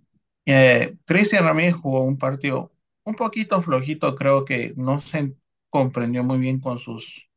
Eh, 0.45 0.97
Cristian 1.05 1.45
Ramírez 1.45 1.75
jugó 1.75 2.03
un 2.03 2.17
partido 2.17 2.71
un 3.03 3.15
poquito 3.15 3.61
flojito, 3.61 4.15
creo 4.15 4.45
que 4.45 4.73
no 4.75 4.99
se 4.99 5.33
comprendió 5.69 6.23
muy 6.23 6.39
bien 6.39 6.59
con 6.59 6.77
sus, 6.77 7.29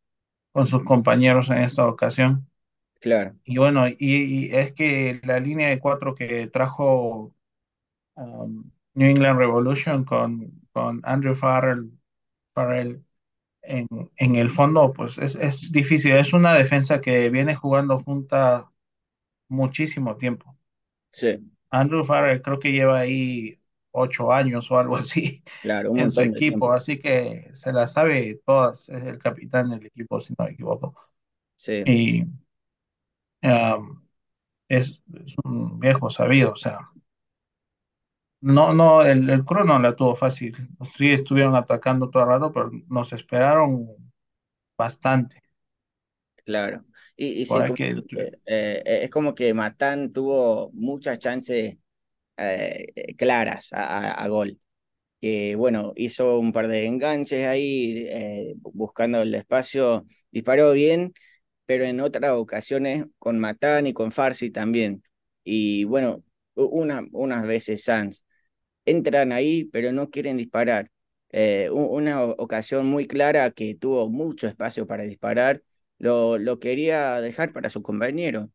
con 0.53 0.66
sus 0.66 0.83
compañeros 0.85 1.51
en 1.51 1.59
esta 1.59 1.87
ocasión. 1.87 2.49
Claro. 3.01 3.35
Y 3.44 3.59
bueno, 3.59 3.87
y, 3.88 4.51
es 4.55 4.73
que 4.73 5.20
la 5.25 5.38
línea 5.38 5.68
de 5.68 5.79
cuatro 5.79 6.14
que 6.14 6.47
trajo 6.49 7.35
um, 8.14 8.70
New 8.94 9.11
England 9.11 9.38
Revolution 9.38 10.05
con, 10.05 10.66
con 10.73 11.01
Andrew 11.05 11.35
Farrell, 11.35 11.90
Farrell 12.49 13.05
en, 13.62 13.88
en 14.16 14.37
el 14.37 14.51
fondo, 14.51 14.92
pues 14.92 15.18
es, 15.18 15.37
es 15.37 15.73
difícil. 15.73 16.12
Es 16.12 16.33
una 16.33 16.55
defensa 16.55 17.01
que 17.01 17.31
viene 17.31 17.55
jugando 17.55 17.99
junta 17.99 18.70
muchísimo 19.55 20.17
tiempo. 20.17 20.57
Sí. 21.11 21.38
Andrew 21.71 22.05
Farrell 22.05 22.43
creo 22.43 22.59
que 22.59 22.73
lleva 22.73 23.01
ahí 23.01 23.61
ocho 23.90 24.33
años 24.33 24.71
o 24.71 24.79
algo 24.79 24.97
así 24.97 25.43
claro, 25.61 25.90
un 25.93 25.99
en 26.01 26.11
su 26.11 26.21
equipo, 26.21 26.38
tiempo. 26.38 26.73
así 26.73 26.99
que 26.99 27.51
se 27.55 27.73
la 27.73 27.87
sabe 27.87 28.40
todas, 28.45 28.88
es 28.88 29.03
el 29.05 29.19
capitán 29.19 29.71
del 29.71 29.87
equipo, 29.87 30.21
si 30.21 30.35
no 30.38 30.45
me 30.45 30.53
equivoco. 30.53 30.95
Sí. 31.57 31.85
Y 31.85 32.25
um, 33.43 34.03
es, 34.69 35.03
es 35.27 35.37
un 35.45 35.81
viejo 35.81 36.11
sabido, 36.11 36.53
o 36.53 36.57
sea, 36.57 36.90
no, 38.40 38.75
no, 38.75 39.03
el, 39.03 39.29
el 39.31 39.45
crono 39.45 39.79
la 39.79 39.97
tuvo 39.97 40.14
fácil. 40.14 40.69
Sí 40.97 41.12
estuvieron 41.12 41.57
atacando 41.57 42.11
todo 42.11 42.23
el 42.25 42.29
rato, 42.29 42.53
pero 42.53 42.71
nos 42.88 43.12
esperaron 43.12 43.88
bastante. 44.79 45.43
Claro. 46.44 46.85
Y, 47.16 47.28
y 47.42 47.46
sí, 47.46 47.54
Por 47.54 47.62
ahí 47.62 47.72
como 47.72 47.87
que- 47.94 47.94
que, 48.07 48.20
eh, 48.46 48.83
eh, 48.85 49.00
es 49.04 49.11
como 49.11 49.35
que 49.35 49.54
Matán 49.54 50.11
tuvo 50.11 50.70
muchas 50.74 51.18
chances 51.18 51.78
eh, 52.38 52.87
eh, 52.96 53.16
claras 53.16 53.72
a, 53.72 54.11
a- 54.11 54.12
a 54.24 54.28
gol. 54.28 54.59
Que 55.20 55.57
bueno, 55.57 55.92
hizo 55.96 56.38
un 56.40 56.52
par 56.52 56.68
de 56.68 56.87
enganches 56.87 57.46
ahí, 57.48 58.07
eh, 58.09 58.54
bu- 58.59 58.72
buscando 58.74 59.22
el 59.22 59.35
espacio, 59.35 60.07
disparó 60.33 60.72
bien, 60.72 61.14
pero 61.66 61.85
en 61.85 62.00
otras 62.00 62.33
ocasiones 62.33 63.07
con 63.18 63.38
Matán 63.40 63.87
y 63.88 63.94
con 63.94 64.12
Farsi 64.12 64.50
también. 64.50 65.04
Y 65.44 65.85
bueno, 65.85 66.24
una, 66.57 67.02
unas 67.12 67.46
veces 67.46 67.85
Sanz 67.85 68.24
entran 68.85 69.33
ahí, 69.33 69.64
pero 69.66 69.92
no 69.92 70.11
quieren 70.11 70.37
disparar. 70.37 70.90
Eh, 71.30 71.68
una 71.72 72.22
ocasión 72.24 72.87
muy 72.87 73.07
clara 73.07 73.50
que 73.50 73.74
tuvo 73.74 74.09
mucho 74.09 74.46
espacio 74.46 74.87
para 74.87 75.04
disparar, 75.04 75.62
lo, 75.98 76.38
lo 76.38 76.59
quería 76.61 77.20
dejar 77.20 77.52
para 77.52 77.70
su 77.70 77.83
compañero. 77.83 78.50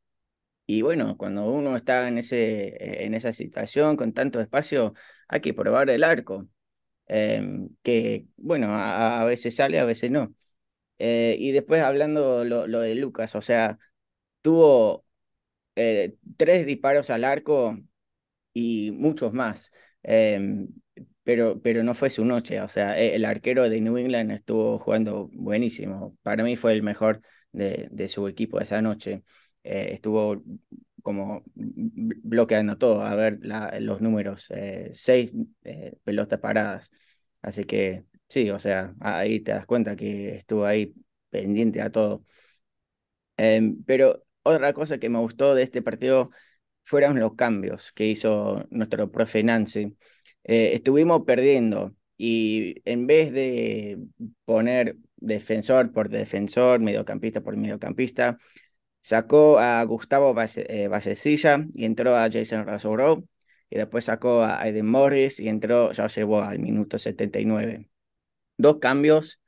Y 0.66 0.82
bueno, 0.84 1.18
cuando 1.18 1.46
uno 1.52 1.76
está 1.76 2.08
en 2.08 2.20
ese, 2.20 3.06
en 3.06 3.14
esa 3.16 3.34
situación 3.34 3.98
con 3.98 4.14
tanto 4.14 4.40
espacio, 4.42 4.94
hay 5.28 5.42
que 5.42 5.54
probar 5.54 5.90
el 5.90 6.04
arco, 6.04 6.48
em, 7.08 7.70
que 7.84 8.28
bueno, 8.38 8.70
a, 8.72 9.26
veces 9.26 9.56
sale, 9.56 9.80
a 9.80 9.86
veces 9.86 10.12
no. 10.12 10.36
Eh, 11.00 11.38
y 11.40 11.52
después 11.54 11.84
hablando 11.84 12.46
lo, 12.46 12.68
lo 12.68 12.82
de 12.82 12.96
Lucas, 12.96 13.36
o 13.36 13.42
sea, 13.42 13.80
tuvo 14.42 15.06
eh, 15.76 16.18
tres 16.38 16.66
disparos 16.66 17.10
al 17.10 17.24
arco 17.26 17.78
y 18.54 18.92
muchos 18.92 19.34
más. 19.34 19.72
Pero, 21.30 21.62
pero 21.62 21.84
no 21.84 21.94
fue 21.94 22.10
su 22.10 22.26
noche, 22.26 22.60
o 22.62 22.68
sea, 22.68 22.98
e- 23.00 23.16
el 23.16 23.24
arquero 23.26 23.70
de 23.70 23.82
New 23.82 23.98
England 23.98 24.32
estuvo 24.32 24.80
jugando 24.80 25.30
buenísimo. 25.34 26.18
Para 26.24 26.44
mí 26.44 26.56
fue 26.56 26.74
el 26.74 26.82
mejor 26.84 27.22
de, 27.52 27.88
de 27.92 28.08
su 28.08 28.28
equipo 28.28 28.60
esa 28.60 28.82
noche. 28.82 29.24
Eh, 29.64 29.90
estuvo 29.94 30.42
como 31.04 31.44
bloqueando 31.56 32.78
todo, 32.78 33.04
a 33.04 33.16
ver 33.16 33.40
la- 33.44 33.80
los 33.80 34.02
números, 34.02 34.48
eh, 34.52 34.90
seis 34.94 35.32
eh, 35.64 35.96
pelotas 36.04 36.40
paradas. 36.40 36.92
Así 37.44 37.64
que 37.66 38.06
sí, 38.28 38.50
o 38.50 38.60
sea, 38.60 38.96
ahí 39.00 39.40
te 39.42 39.52
das 39.52 39.66
cuenta 39.68 39.96
que 39.96 40.36
estuvo 40.36 40.66
ahí 40.66 40.94
pendiente 41.30 41.82
a 41.82 41.92
todo. 41.92 42.26
Em, 43.38 43.84
pero 43.86 44.26
otra 44.44 44.74
cosa 44.74 44.98
que 45.00 45.10
me 45.10 45.20
gustó 45.20 45.56
de 45.56 45.64
este 45.64 45.82
partido 45.82 46.32
fueron 46.84 47.20
los 47.20 47.36
cambios 47.36 47.92
que 47.94 48.06
hizo 48.08 48.66
nuestro 48.70 49.12
profe 49.12 49.44
Nancy. 49.44 49.98
Eh, 50.50 50.74
estuvimos 50.74 51.24
perdiendo 51.26 51.94
y 52.18 52.82
en 52.86 53.06
vez 53.08 53.32
de 53.32 54.00
poner 54.46 54.98
defensor 55.18 55.92
por 55.92 56.10
defensor, 56.10 56.80
mediocampista 56.80 57.42
por 57.42 57.56
mediocampista, 57.56 58.38
sacó 59.02 59.60
a 59.60 59.84
Gustavo 59.86 60.36
eh, 60.58 60.88
Vallecilla 60.88 61.66
y 61.74 61.86
entró 61.86 62.16
a 62.18 62.30
Jason 62.32 62.66
Razoró 62.66 63.24
y 63.70 63.78
después 63.78 64.06
sacó 64.06 64.44
a 64.44 64.62
Aiden 64.62 64.88
Morris 64.88 65.40
y 65.40 65.50
entró 65.50 65.92
ya 65.94 66.08
llegó 66.08 66.42
al 66.42 66.60
minuto 66.60 66.98
79. 67.00 67.90
Dos 68.58 68.80
cambios 68.80 69.42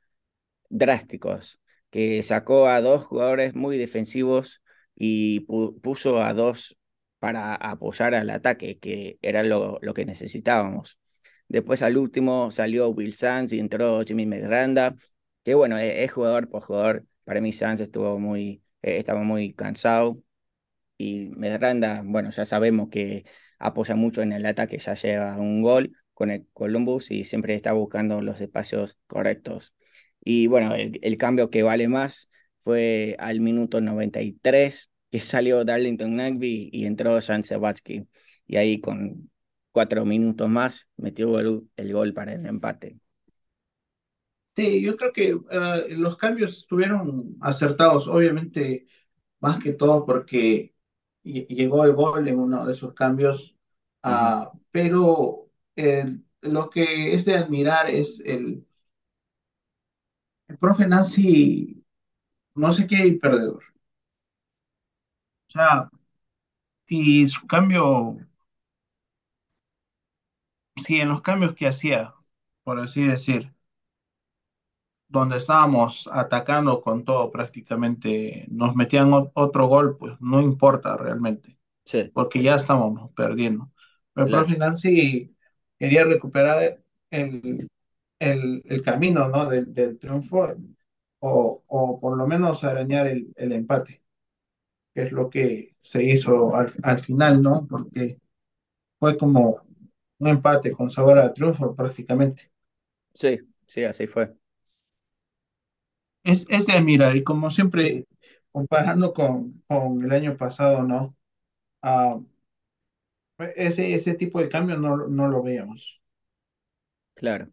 drásticos, 0.70 1.60
que 1.90 2.22
sacó 2.22 2.66
a 2.68 2.80
dos 2.80 3.04
jugadores 3.06 3.54
muy 3.54 3.76
defensivos 3.78 4.62
y 4.96 5.46
pu- 5.46 5.80
puso 5.80 6.22
a 6.22 6.34
dos 6.34 6.76
para 7.22 7.54
apoyar 7.54 8.14
al 8.16 8.30
ataque, 8.30 8.80
que 8.80 9.18
era 9.22 9.44
lo, 9.44 9.78
lo 9.80 9.94
que 9.94 10.04
necesitábamos. 10.04 10.98
Después 11.48 11.82
al 11.82 11.96
último 11.98 12.50
salió 12.50 12.88
Will 12.90 13.14
Sanz 13.14 13.52
y 13.52 13.60
entró 13.60 14.02
Jimmy 14.04 14.26
Medranda, 14.26 14.96
que 15.44 15.54
bueno, 15.54 15.78
es, 15.78 15.94
es 15.98 16.12
jugador 16.12 16.48
por 16.50 16.64
jugador. 16.64 17.06
Para 17.24 17.40
mí 17.40 17.52
Sanz 17.52 17.80
estuvo 17.80 18.18
muy, 18.18 18.64
eh, 18.82 18.96
estaba 18.98 19.22
muy 19.22 19.54
cansado 19.54 20.20
y 20.98 21.30
Medranda, 21.36 22.02
bueno, 22.04 22.30
ya 22.30 22.44
sabemos 22.44 22.88
que 22.90 23.24
apoya 23.58 23.94
mucho 23.96 24.22
en 24.22 24.32
el 24.32 24.46
ataque, 24.46 24.78
ya 24.78 24.94
lleva 24.94 25.36
un 25.38 25.62
gol 25.62 25.96
con 26.14 26.30
el 26.30 26.46
Columbus 26.52 27.10
y 27.10 27.24
siempre 27.24 27.54
está 27.54 27.72
buscando 27.72 28.20
los 28.22 28.40
espacios 28.40 28.98
correctos. 29.06 29.74
Y 30.24 30.46
bueno, 30.46 30.74
el, 30.74 30.98
el 31.02 31.18
cambio 31.18 31.50
que 31.50 31.62
vale 31.62 31.88
más 31.88 32.28
fue 32.60 33.16
al 33.18 33.40
minuto 33.40 33.80
93, 33.80 34.90
que 35.12 35.20
salió 35.20 35.64
Darlington 35.66 36.16
Nagby 36.16 36.70
y 36.72 36.86
entró 36.86 37.20
Jan 37.22 37.44
Sabatsky. 37.44 38.08
Y 38.48 38.56
ahí 38.58 38.80
con, 38.82 39.30
cuatro 39.72 40.06
minutos 40.06 40.50
más, 40.50 40.88
metió 40.98 41.40
el, 41.40 41.70
el 41.76 41.94
gol 41.94 42.14
para 42.14 42.34
el 42.34 42.46
empate. 42.46 42.98
Sí, 44.54 44.82
yo 44.82 44.96
creo 44.96 45.12
que 45.14 45.30
eh, 45.50 45.86
los 45.96 46.16
cambios 46.18 46.52
estuvieron 46.58 47.34
acertados, 47.40 48.06
obviamente, 48.06 48.86
más 49.40 49.62
que 49.62 49.72
todo 49.74 50.04
porque 50.06 50.74
lle- 51.24 51.46
llegó 51.48 51.84
el 51.84 51.94
gol 51.94 52.28
en 52.28 52.38
uno 52.38 52.66
de 52.66 52.72
esos 52.72 52.92
cambios, 52.94 53.56
ah, 54.02 54.52
pero 54.70 55.50
eh, 55.76 56.18
lo 56.42 56.68
que 56.70 57.14
es 57.14 57.24
de 57.26 57.36
admirar 57.36 57.88
es 57.90 58.20
el, 58.26 58.66
el 60.48 60.56
profe 60.58 60.86
Nancy, 60.86 61.84
no 62.56 62.72
sé 62.72 62.86
qué 62.88 63.18
perdedor. 63.22 63.64
O 65.54 65.58
sea, 65.58 65.88
si 66.88 67.26
su 67.28 67.46
cambio, 67.48 68.18
si 70.84 71.00
en 71.00 71.08
los 71.08 71.22
cambios 71.22 71.54
que 71.54 71.66
hacía, 71.66 72.14
por 72.62 72.78
así 72.78 73.02
decir, 73.06 73.54
donde 75.08 75.36
estábamos 75.38 76.08
atacando 76.12 76.80
con 76.80 77.04
todo 77.04 77.30
prácticamente, 77.30 78.46
nos 78.50 78.74
metían 78.76 79.12
o- 79.12 79.30
otro 79.34 79.66
gol, 79.66 79.96
pues 79.96 80.14
no 80.20 80.40
importa 80.40 80.96
realmente, 80.96 81.58
Sí, 81.84 82.12
porque 82.12 82.42
ya 82.42 82.56
estábamos 82.56 83.12
perdiendo. 83.14 83.72
Pero 84.14 84.26
el 84.26 84.30
claro, 84.30 84.46
profe 84.46 84.58
Nancy 84.58 85.36
quería 85.78 86.04
recuperar 86.04 86.82
el, 87.10 87.68
el, 88.20 88.62
el 88.66 88.82
camino, 88.82 89.28
¿no? 89.28 89.48
del, 89.50 89.74
del 89.74 89.98
triunfo 89.98 90.54
o, 91.20 91.64
o 91.68 92.00
por 92.00 92.16
lo 92.18 92.26
menos 92.26 92.64
arañar 92.64 93.06
el, 93.08 93.32
el 93.36 93.52
empate, 93.52 94.01
que 94.94 95.02
es 95.02 95.12
lo 95.12 95.30
que 95.30 95.76
se 95.80 96.02
hizo 96.04 96.54
al, 96.56 96.72
al 96.82 97.00
final, 97.00 97.40
¿no? 97.42 97.66
Porque 97.68 98.18
fue 99.00 99.16
como 99.18 99.62
un 100.20 100.28
empate 100.28 100.72
con 100.72 100.90
sabor 100.90 101.18
a 101.20 101.34
triunfo 101.34 101.74
prácticamente. 101.76 102.52
sí, 103.14 103.38
sí, 103.66 103.84
así 103.84 104.06
fue. 104.06 104.34
Es, 106.24 106.46
es 106.50 106.66
de 106.66 106.74
admirar 106.74 107.16
y 107.16 107.24
como 107.24 107.50
siempre, 107.50 108.06
comparando 108.52 109.12
con, 109.12 109.62
con 109.68 110.04
el 110.04 110.12
año 110.12 110.36
pasado, 110.36 110.82
¿no? 110.84 111.16
Ah, 111.82 112.20
ese, 113.56 113.94
ese 113.94 114.14
tipo 114.14 114.40
de 114.40 114.48
cambio 114.48 114.76
no, 114.78 114.96
no 115.08 115.28
lo 115.28 115.42
veíamos. 115.42 116.00
Claro, 117.14 117.50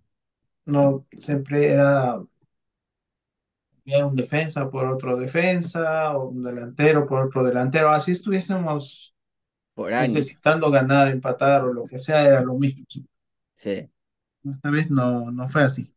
No, 0.65 1.07
siempre 1.19 1.71
era 1.71 2.23
bien 3.89 4.05
un 4.05 4.15
defensa 4.15 4.69
por 4.69 4.87
otro 4.87 5.17
defensa, 5.17 6.15
o 6.17 6.29
un 6.29 6.43
delantero 6.43 7.05
por 7.07 7.25
otro 7.27 7.43
delantero. 7.43 7.89
Así 7.89 8.11
estuviésemos 8.11 9.15
por 9.73 9.91
necesitando 9.97 10.71
ganar, 10.71 11.09
empatar 11.09 11.63
o 11.65 11.73
lo 11.73 11.85
que 11.85 11.99
sea, 11.99 12.25
era 12.25 12.43
lo 12.43 12.55
mismo. 12.55 12.85
Sí, 13.55 13.89
Esta 14.43 14.69
vez 14.69 14.89
no, 14.91 15.31
no 15.31 15.47
fue 15.47 15.63
así. 15.63 15.95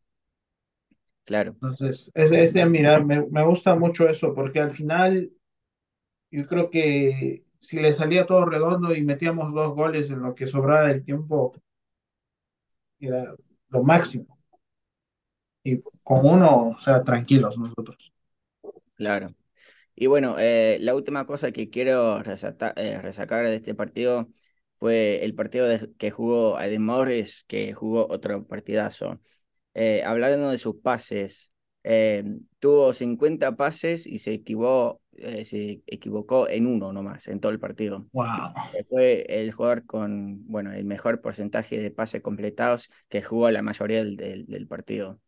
claro, 1.25 1.57
Entonces, 1.61 2.11
es, 2.15 2.33
es 2.33 2.53
de 2.55 2.63
admirar, 2.63 3.05
me, 3.07 3.25
me 3.31 3.45
gusta 3.45 3.75
mucho 3.75 4.09
eso, 4.09 4.35
porque 4.35 4.61
al 4.61 4.71
final 4.71 5.31
yo 6.31 6.47
creo 6.47 6.71
que 6.71 7.45
si 7.61 7.79
le 7.81 7.93
salía 7.93 8.27
todo 8.27 8.45
redondo 8.47 8.95
y 8.95 9.05
metíamos 9.05 9.53
dos 9.55 9.75
goles 9.75 10.11
en 10.11 10.23
lo 10.23 10.35
que 10.35 10.49
sobraba 10.49 10.89
del 10.89 11.05
tiempo, 11.05 11.53
era 13.01 13.35
lo 13.69 13.83
máximo. 13.83 14.39
Y 15.65 15.83
con 16.05 16.25
uno, 16.25 16.69
o 16.77 16.79
sea, 16.79 17.03
tranquilos 17.03 17.59
nosotros. 17.59 18.13
claro. 18.97 19.35
Y 19.97 20.07
bueno, 20.09 20.37
eh, 20.39 20.79
la 20.81 20.95
última 20.95 21.27
cosa 21.27 21.53
que 21.53 21.71
quiero 21.71 22.23
resata- 22.23 22.75
eh, 22.77 23.01
resacar 23.03 23.47
de 23.47 23.57
este 23.57 23.75
partido 23.75 24.31
fue 24.77 25.25
el 25.25 25.35
partido 25.35 25.69
de- 25.69 25.93
que 25.99 26.11
jugó 26.13 26.57
Aiden 26.59 26.85
Morris, 26.85 27.45
que 27.49 27.75
jugó 27.75 28.09
otro 28.11 28.47
partidazo. 28.47 29.21
Eh, 29.75 30.03
hablando 30.05 30.51
de 30.51 30.59
sus 30.59 30.77
pases, 30.79 31.53
eh, 31.85 32.25
tuvo 32.61 32.93
50 32.95 33.57
pases 33.57 34.07
y 34.07 34.21
se 34.21 34.35
equivocó, 34.35 35.03
eh, 35.17 35.45
se 35.45 35.83
equivocó 35.87 36.49
en 36.49 36.67
uno 36.69 36.93
nomás, 36.93 37.29
en 37.29 37.41
todo 37.41 37.53
el 37.53 37.61
partido. 37.61 38.09
Wow. 38.13 38.53
Fue 38.89 39.27
el 39.29 39.53
jugador 39.53 39.87
con, 39.87 40.47
bueno, 40.49 40.73
el 40.73 40.85
mejor 40.85 41.21
porcentaje 41.21 41.79
de 41.81 41.91
pases 41.91 42.23
completados 42.23 42.91
que 43.09 43.23
jugó 43.23 43.51
la 43.51 43.63
mayoría 43.63 43.99
del, 44.05 44.17
del 44.17 44.47
del 44.47 44.67
partido 44.69 45.21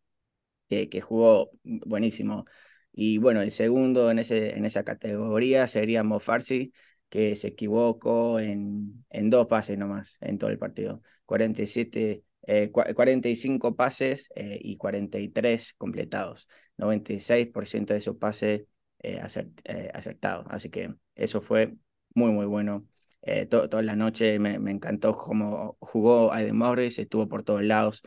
que, 0.69 1.01
jugó 1.01 1.51
buenísimo. 1.63 2.45
Y 2.93 3.17
bueno, 3.17 3.41
el 3.41 3.51
segundo 3.51 4.09
en, 4.11 4.19
ese, 4.19 4.57
en 4.57 4.65
esa 4.65 4.83
categoría 4.83 5.67
sería 5.67 6.03
Mo 6.03 6.19
Farsi, 6.19 6.73
que 7.09 7.35
se 7.35 7.49
equivocó 7.49 8.39
en, 8.39 9.05
en 9.09 9.29
dos 9.29 9.47
pases 9.47 9.77
nomás 9.77 10.17
en 10.21 10.37
todo 10.37 10.49
el 10.49 10.57
partido. 10.57 11.01
47, 11.25 12.23
eh, 12.47 12.71
cua- 12.71 12.93
45 12.93 13.75
pases 13.75 14.29
eh, 14.35 14.59
y 14.61 14.77
43 14.77 15.73
completados. 15.77 16.47
96% 16.77 17.93
de 17.93 17.99
esos 17.99 18.17
pases 18.17 18.63
eh, 19.03 19.21
eh, 19.65 19.91
acertados. 19.93 20.45
Así 20.49 20.69
que 20.69 20.93
eso 21.15 21.41
fue 21.41 21.75
muy, 22.13 22.31
muy 22.31 22.45
bueno. 22.45 22.85
Eh, 23.21 23.45
to- 23.47 23.69
toda 23.69 23.81
la 23.83 23.95
noche 23.95 24.37
me, 24.39 24.59
me 24.59 24.71
encantó 24.71 25.15
cómo 25.17 25.77
jugó 25.79 26.31
Aiden 26.31 26.57
Morris, 26.57 26.99
estuvo 26.99 27.27
por 27.27 27.43
todos 27.43 27.63
lados 27.63 28.01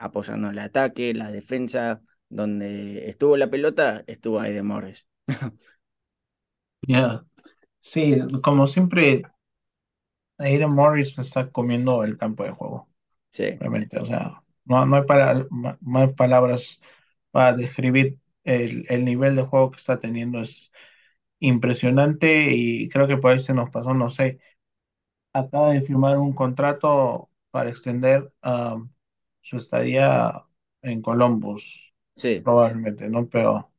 apoyando 0.00 0.50
el 0.50 0.58
ataque, 0.60 1.14
la 1.14 1.30
defensa, 1.32 2.02
donde 2.30 3.08
estuvo 3.10 3.36
la 3.38 3.50
pelota, 3.50 4.04
estuvo 4.08 4.40
ahí 4.40 4.54
de 4.54 4.62
Morris. 4.64 5.06
Ya. 6.86 7.24
Sí, 7.80 8.18
como 8.42 8.66
siempre, 8.66 9.22
Aiden 10.38 10.70
Morris 10.72 11.18
está 11.18 11.50
comiendo 11.50 12.02
el 12.04 12.16
campo 12.16 12.44
de 12.44 12.50
juego, 12.50 12.88
Sí, 13.32 13.60
realmente. 13.60 13.98
O 14.00 14.04
sea, 14.06 14.42
no, 14.66 14.86
no 14.86 14.96
hay 14.96 15.04
para, 15.04 15.32
hay 15.94 16.08
palabras 16.16 16.80
para 17.32 17.56
describir 17.56 18.18
el, 18.44 18.86
el 18.88 19.04
nivel 19.04 19.36
de 19.36 19.42
juego 19.44 19.70
que 19.70 19.78
está 19.78 19.98
teniendo. 20.00 20.40
Es 20.42 20.72
impresionante 21.40 22.52
y 22.52 22.88
creo 22.90 23.08
que 23.08 23.18
por 23.18 23.32
ahí 23.32 23.40
se 23.40 23.54
nos 23.54 23.70
pasó, 23.70 23.94
no 23.94 24.10
sé, 24.10 24.40
acaba 25.32 25.72
de 25.72 25.80
firmar 25.82 26.18
un 26.18 26.34
contrato 26.34 27.30
para 27.50 27.70
extender 27.70 28.32
um, 28.44 28.90
su 29.40 29.56
estadía 29.58 30.44
en 30.82 31.02
Columbus, 31.02 31.94
sí, 32.16 32.44
probablemente, 32.44 33.08
¿no? 33.08 33.28
Pero 33.28 33.72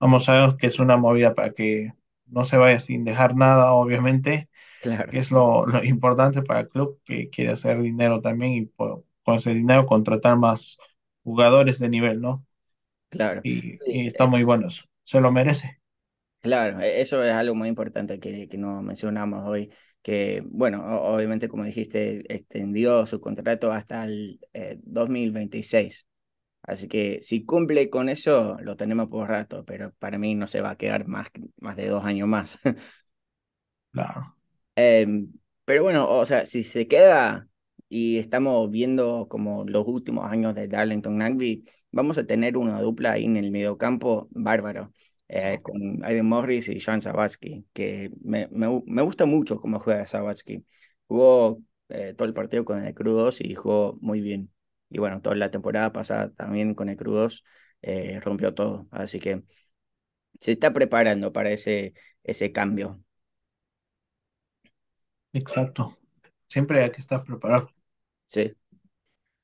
vamos 0.00 0.28
a 0.28 0.46
ver 0.46 0.56
que 0.56 0.68
es 0.68 0.78
una 0.80 0.96
movida 0.98 1.34
para 1.34 1.52
que 1.52 1.92
no 2.26 2.44
se 2.44 2.56
vaya 2.58 2.78
sin 2.80 3.04
dejar 3.04 3.36
nada, 3.36 3.72
obviamente, 3.72 4.50
claro, 4.80 5.12
que 5.12 5.20
es 5.20 5.30
lo, 5.32 5.66
lo 5.66 5.84
importante 5.84 6.42
para 6.42 6.60
el 6.62 6.68
club 6.68 7.00
que 7.04 7.30
quiere 7.30 7.52
hacer 7.52 7.80
dinero 7.82 8.20
también 8.22 8.52
y 8.54 8.66
por- 8.66 9.04
con 9.24 9.36
ese 9.36 9.54
dinero 9.54 9.86
contratar 9.86 10.38
más 10.38 10.78
jugadores 11.24 11.78
de 11.80 11.88
nivel, 11.90 12.20
¿no? 12.22 12.46
claro. 13.08 13.44
Y, 13.44 13.74
y 13.86 14.06
está 14.08 14.26
eh, 14.26 14.28
muy 14.28 14.42
bueno 14.44 14.66
eso, 14.68 14.84
se 15.04 15.20
lo 15.20 15.30
merece. 15.32 15.80
claro, 16.40 16.80
e- 16.80 17.00
eso 17.00 17.22
es 17.22 17.32
algo 17.32 17.54
muy 17.54 17.68
importante 17.68 18.18
que, 18.20 18.48
que 18.48 18.58
no 18.58 18.82
mencionamos 18.82 19.46
hoy, 19.48 19.72
que, 20.04 20.42
bueno, 20.46 20.84
obviamente, 21.02 21.48
como 21.48 21.64
dijiste, 21.64 22.24
extendió 22.34 23.06
su 23.06 23.20
contrato 23.20 23.72
hasta 23.72 24.04
el 24.06 24.40
eh, 24.54 24.78
2026. 24.84 26.08
Así 26.62 26.88
que 26.88 27.20
si 27.22 27.44
cumple 27.46 27.90
con 27.90 28.10
eso, 28.10 28.58
lo 28.62 28.76
tenemos 28.76 29.08
por 29.10 29.28
rato, 29.30 29.64
pero 29.66 29.92
para 30.00 30.18
mí 30.18 30.36
no 30.36 30.48
se 30.48 30.62
va 30.62 30.72
a 30.72 30.78
quedar 30.78 31.08
más, 31.08 31.28
más 31.60 31.76
de 31.76 31.88
dos 31.88 32.04
años 32.06 32.28
más. 32.28 32.60
Claro, 33.92 34.36
Em, 34.76 35.32
pero 35.64 35.84
bueno, 35.84 36.08
o 36.10 36.26
sea, 36.26 36.46
si 36.46 36.64
se 36.64 36.88
queda 36.88 37.48
y 37.88 38.18
estamos 38.18 38.68
viendo 38.70 39.28
como 39.28 39.64
los 39.64 39.86
últimos 39.86 40.30
años 40.30 40.54
de 40.54 40.66
Darlington 40.66 41.16
Nagby, 41.18 41.64
vamos 41.92 42.18
a 42.18 42.26
tener 42.26 42.56
una 42.56 42.80
dupla 42.80 43.12
ahí 43.12 43.24
en 43.24 43.36
el 43.36 43.52
mediocampo 43.52 44.28
bárbaro, 44.32 44.92
eh, 45.28 45.58
con 45.62 46.04
Aiden 46.04 46.26
Morris 46.26 46.68
y 46.68 46.80
Sean 46.80 47.02
Sabatsky, 47.02 47.66
que 47.72 48.10
me, 48.22 48.48
me, 48.50 48.82
me 48.86 49.02
gusta 49.02 49.26
mucho 49.26 49.60
cómo 49.60 49.80
juega 49.80 50.06
Sabatsky. 50.06 50.64
Jugó 51.06 51.60
eh, 51.88 52.14
todo 52.16 52.28
el 52.28 52.34
partido 52.34 52.64
con 52.64 52.84
el 52.84 52.94
Crudos 52.94 53.40
y 53.40 53.54
jugó 53.54 53.98
muy 54.00 54.20
bien. 54.20 54.52
Y 54.90 54.98
bueno, 54.98 55.20
toda 55.22 55.36
la 55.36 55.50
temporada 55.50 55.92
pasada 55.92 56.30
también 56.32 56.74
con 56.74 56.88
el 56.88 56.96
Crudos 56.96 57.44
eh, 57.82 58.20
rompió 58.22 58.54
todo. 58.54 58.86
Así 58.90 59.18
que 59.20 59.42
se 60.40 60.52
está 60.52 60.72
preparando 60.72 61.32
para 61.32 61.50
ese, 61.52 61.94
ese 62.24 62.52
cambio. 62.52 63.02
exacto. 65.34 65.98
Siempre 66.48 66.82
hay 66.82 66.90
que 66.90 67.00
estar 67.02 67.22
preparado. 67.24 67.68
Sí. 68.26 68.52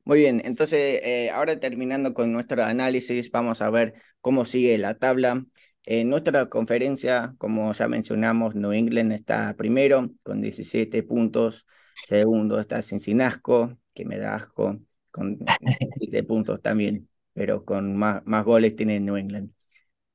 Muy 0.04 0.20
bien, 0.20 0.42
entonces 0.44 1.00
eh, 1.04 1.30
ahora 1.30 1.60
terminando 1.60 2.14
con 2.14 2.32
nuestro 2.32 2.64
análisis, 2.64 3.30
vamos 3.30 3.62
a 3.62 3.70
ver 3.70 3.94
cómo 4.20 4.44
sigue 4.44 4.78
la 4.78 4.96
tabla. 4.98 5.44
En 5.92 6.09
nuestra 6.09 6.48
conferencia, 6.48 7.35
como 7.37 7.72
ya 7.72 7.88
mencionamos, 7.88 8.55
New 8.55 8.70
England 8.70 9.11
está 9.11 9.57
primero 9.57 10.09
con 10.22 10.40
17 10.40 11.03
puntos, 11.03 11.66
segundo 12.05 12.61
está 12.61 12.81
Cincinnati, 12.81 13.40
que 13.92 14.05
me 14.05 14.16
da 14.16 14.37
asco, 14.37 14.79
con 15.11 15.38
17 15.38 16.22
puntos 16.22 16.62
también, 16.62 17.09
pero 17.33 17.64
con 17.64 17.96
más, 17.96 18.22
más 18.24 18.44
goles 18.44 18.76
tiene 18.76 19.00
New 19.00 19.16
England. 19.16 19.53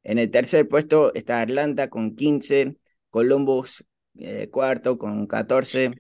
En 0.04 0.18
el 0.18 0.32
tercer 0.32 0.70
puesto 0.70 1.14
está 1.14 1.42
Atlanta 1.42 1.90
con 1.90 2.16
15, 2.16 2.78
Columbus 3.10 3.84
eh, 4.18 4.50
cuarto 4.50 4.98
con 4.98 5.28
14, 5.28 5.92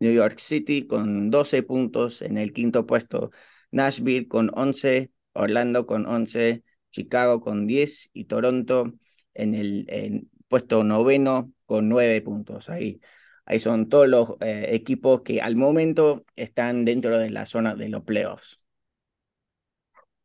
New 0.00 0.12
York 0.12 0.40
City 0.40 0.88
con 0.88 1.30
12 1.30 1.62
puntos 1.62 2.20
en 2.20 2.36
el 2.36 2.52
quinto 2.52 2.84
puesto, 2.84 3.30
Nashville 3.70 4.26
con 4.26 4.50
11, 4.52 5.12
Orlando 5.34 5.86
con 5.86 6.04
11, 6.04 6.64
Chicago 6.94 7.40
con 7.40 7.66
10 7.66 8.10
y 8.12 8.24
Toronto 8.26 8.92
en 9.34 9.54
el 9.56 10.28
puesto 10.48 10.84
noveno 10.84 11.52
con 11.66 11.88
9 11.88 12.22
puntos. 12.22 12.70
Ahí, 12.70 13.00
ahí 13.44 13.58
son 13.58 13.88
todos 13.88 14.08
los 14.08 14.30
eh, 14.40 14.68
equipos 14.70 15.22
que 15.22 15.40
al 15.42 15.56
momento 15.56 16.24
están 16.36 16.84
dentro 16.84 17.18
de 17.18 17.30
la 17.30 17.46
zona 17.46 17.74
de 17.74 17.88
los 17.88 18.04
playoffs. 18.04 18.60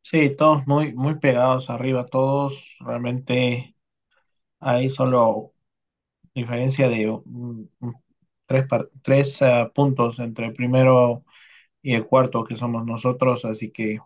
Sí, 0.02 0.34
todos 0.36 0.66
muy, 0.66 0.92
muy 0.94 1.16
pegados 1.18 1.70
arriba, 1.70 2.06
todos 2.06 2.76
realmente 2.80 3.76
hay 4.60 4.90
solo 4.90 5.54
diferencia 6.34 6.88
de 6.88 7.06
tres, 8.46 8.64
tres 9.02 9.42
eh, 9.42 9.70
puntos 9.74 10.18
entre 10.18 10.46
el 10.46 10.52
primero 10.52 11.24
y 11.82 11.94
el 11.94 12.06
cuarto 12.06 12.44
que 12.44 12.56
somos 12.56 12.84
nosotros, 12.86 13.44
así 13.44 13.70
que 13.72 13.98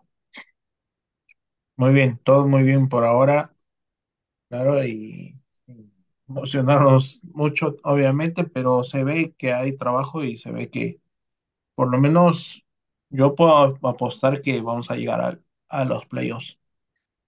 muy 1.76 1.92
bien, 1.94 2.18
todo 2.24 2.46
muy 2.46 2.62
bien 2.62 2.88
por 2.88 3.04
ahora, 3.04 3.54
claro, 4.48 4.84
y 4.84 5.40
emocionarnos 6.28 7.22
mucho, 7.24 7.76
obviamente, 7.84 8.44
pero 8.44 8.84
se 8.84 9.04
ve 9.04 9.34
que 9.38 9.52
hay 9.54 9.76
trabajo 9.78 10.24
y 10.24 10.38
se 10.38 10.52
ve 10.52 10.70
que 10.70 11.00
por 11.74 11.90
lo 11.90 11.98
menos 12.00 12.66
yo 13.10 13.34
puedo 13.36 13.78
apostar 13.88 14.42
que 14.42 14.60
vamos 14.62 14.90
a 14.92 14.96
llegar 14.96 15.20
a, 15.22 15.40
a 15.68 15.84
los 15.86 16.06
playoffs. 16.06 16.58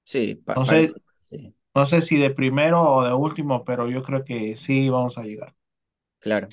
Sí, 0.04 0.42
no 0.54 0.64
sé, 0.64 0.96
no 1.74 1.86
sé 1.86 2.02
si 2.02 2.18
de 2.18 2.30
primero 2.30 2.82
o 2.82 3.04
de 3.04 3.14
último, 3.14 3.64
pero 3.64 3.88
yo 3.90 4.02
creo 4.02 4.24
que 4.24 4.56
sí 4.58 4.88
vamos 4.90 5.18
a 5.18 5.22
llegar. 5.24 5.54
Claro. 6.18 6.48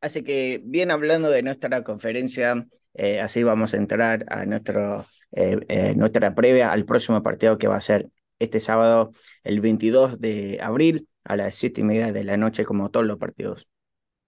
Así 0.00 0.22
que, 0.24 0.60
bien 0.64 0.90
hablando 0.90 1.30
de 1.30 1.42
nuestra 1.42 1.84
conferencia, 1.84 2.66
eh, 2.94 3.20
así 3.20 3.42
vamos 3.42 3.74
a 3.74 3.76
entrar 3.78 4.26
a 4.30 4.46
nuestro, 4.46 5.06
eh, 5.32 5.58
eh, 5.68 5.94
nuestra 5.96 6.34
previa 6.34 6.72
al 6.72 6.84
próximo 6.84 7.22
partido 7.22 7.58
que 7.58 7.68
va 7.68 7.76
a 7.76 7.80
ser 7.80 8.10
este 8.38 8.60
sábado, 8.60 9.12
el 9.44 9.60
22 9.60 10.20
de 10.20 10.58
abril, 10.62 11.08
a 11.24 11.36
las 11.36 11.54
siete 11.54 11.82
y 11.82 11.84
media 11.84 12.12
de 12.12 12.24
la 12.24 12.36
noche, 12.36 12.64
como 12.64 12.90
todos 12.90 13.06
los 13.06 13.18
partidos. 13.18 13.68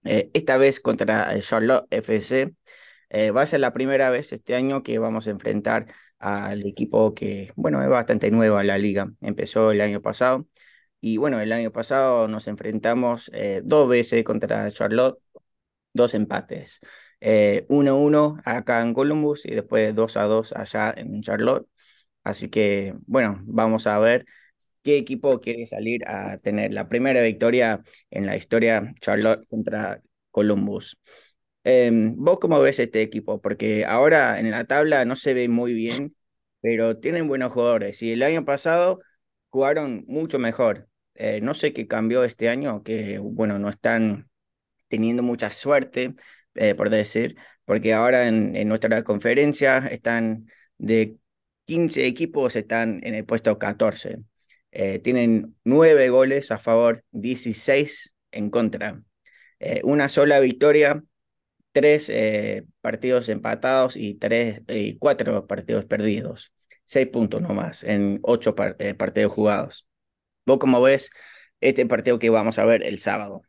esta 0.04 0.56
vez 0.56 0.80
contra 0.80 1.32
el 1.32 1.42
Charlotte 1.42 1.86
FC. 1.90 2.54
va 3.34 3.42
a 3.42 3.46
ser 3.46 3.60
la 3.60 3.72
primera 3.72 4.10
vez 4.10 4.32
este 4.32 4.54
año 4.54 4.82
que 4.82 4.98
vamos 4.98 5.26
a 5.26 5.30
enfrentar 5.30 5.86
al 6.18 6.66
equipo 6.66 7.14
que, 7.14 7.52
bueno, 7.56 7.82
es 7.82 7.88
bastante 7.88 8.30
nuevo 8.30 8.60
en 8.60 8.66
la 8.68 8.78
liga. 8.78 9.10
Empezó 9.20 9.70
el 9.72 9.80
año 9.80 10.02
pasado. 10.02 10.46
Y 11.00 11.16
bueno, 11.18 11.40
el 11.40 11.52
año 11.52 11.72
pasado 11.72 12.28
nos 12.28 12.46
enfrentamos 12.48 13.30
dos 13.64 13.88
veces 13.88 14.24
contra 14.24 14.70
Charlotte, 14.70 15.18
dos 15.92 16.14
empates. 16.14 16.80
1-1 17.68 18.38
eh, 18.38 18.42
acá 18.44 18.82
en 18.82 18.94
Columbus 18.94 19.46
y 19.46 19.54
después 19.54 19.94
2-2 19.94 20.52
allá 20.52 20.92
en 20.96 21.22
Charlotte. 21.22 21.66
Así 22.24 22.48
que, 22.48 22.94
bueno, 23.06 23.40
vamos 23.46 23.86
a 23.86 23.98
ver 23.98 24.26
qué 24.82 24.96
equipo 24.98 25.40
quiere 25.40 25.66
salir 25.66 26.06
a 26.08 26.38
tener 26.38 26.72
la 26.72 26.88
primera 26.88 27.22
victoria 27.22 27.82
en 28.10 28.26
la 28.26 28.36
historia 28.36 28.94
Charlotte 29.00 29.46
contra 29.48 30.02
Columbus. 30.30 30.98
Em, 31.64 32.16
¿Vos 32.16 32.38
cómo 32.40 32.60
ves 32.60 32.78
este 32.80 33.02
equipo? 33.02 33.40
Porque 33.40 33.84
ahora 33.84 34.40
en 34.40 34.50
la 34.50 34.64
tabla 34.64 35.04
no 35.04 35.16
se 35.16 35.34
ve 35.34 35.48
muy 35.48 35.72
bien, 35.74 36.16
pero 36.60 36.98
tienen 36.98 37.28
buenos 37.28 37.52
jugadores 37.52 38.02
y 38.02 38.12
el 38.12 38.22
año 38.22 38.44
pasado 38.44 39.00
jugaron 39.50 40.04
mucho 40.08 40.38
mejor. 40.38 40.88
Eh, 41.14 41.40
no 41.40 41.54
sé 41.54 41.72
qué 41.72 41.86
cambió 41.86 42.24
este 42.24 42.48
año, 42.48 42.82
que 42.82 43.18
bueno, 43.18 43.58
no 43.58 43.68
están 43.68 44.28
teniendo 44.88 45.22
mucha 45.22 45.50
suerte, 45.50 46.14
eh, 46.54 46.74
por 46.74 46.90
decir, 46.90 47.36
porque 47.64 47.92
ahora 47.92 48.28
en, 48.28 48.52
nuestra 48.68 49.02
conferencia 49.04 49.78
están 49.90 50.46
de 50.78 51.16
15 51.64 52.06
equipos, 52.06 52.56
están 52.56 53.00
en 53.04 53.14
el 53.14 53.24
puesto 53.24 53.58
14. 53.58 54.18
Eh, 54.72 54.98
tienen 55.00 55.56
9 55.64 56.10
goles 56.10 56.50
a 56.50 56.58
favor, 56.58 57.04
16 57.12 58.14
en 58.32 58.50
contra. 58.50 59.02
Eh, 59.60 59.80
una 59.84 60.08
sola 60.08 60.40
victoria, 60.40 61.02
3 61.72 62.12
partidos 62.80 63.28
empatados 63.28 63.96
y, 63.96 64.14
3, 64.14 64.62
y 64.68 64.98
4 64.98 65.46
partidos 65.46 65.84
perdidos. 65.86 66.52
6 66.84 67.08
puntos 67.08 67.40
nomás 67.40 67.84
en 67.84 68.18
8 68.22 68.54
partidos 68.54 69.32
jugados. 69.32 69.86
¿Vos 70.44 70.58
cómo 70.58 70.82
ves 70.82 71.10
este 71.60 71.86
partido 71.86 72.18
que 72.18 72.30
vamos 72.30 72.58
a 72.58 72.64
ver 72.64 72.82
el 72.82 72.98
sábado? 72.98 73.42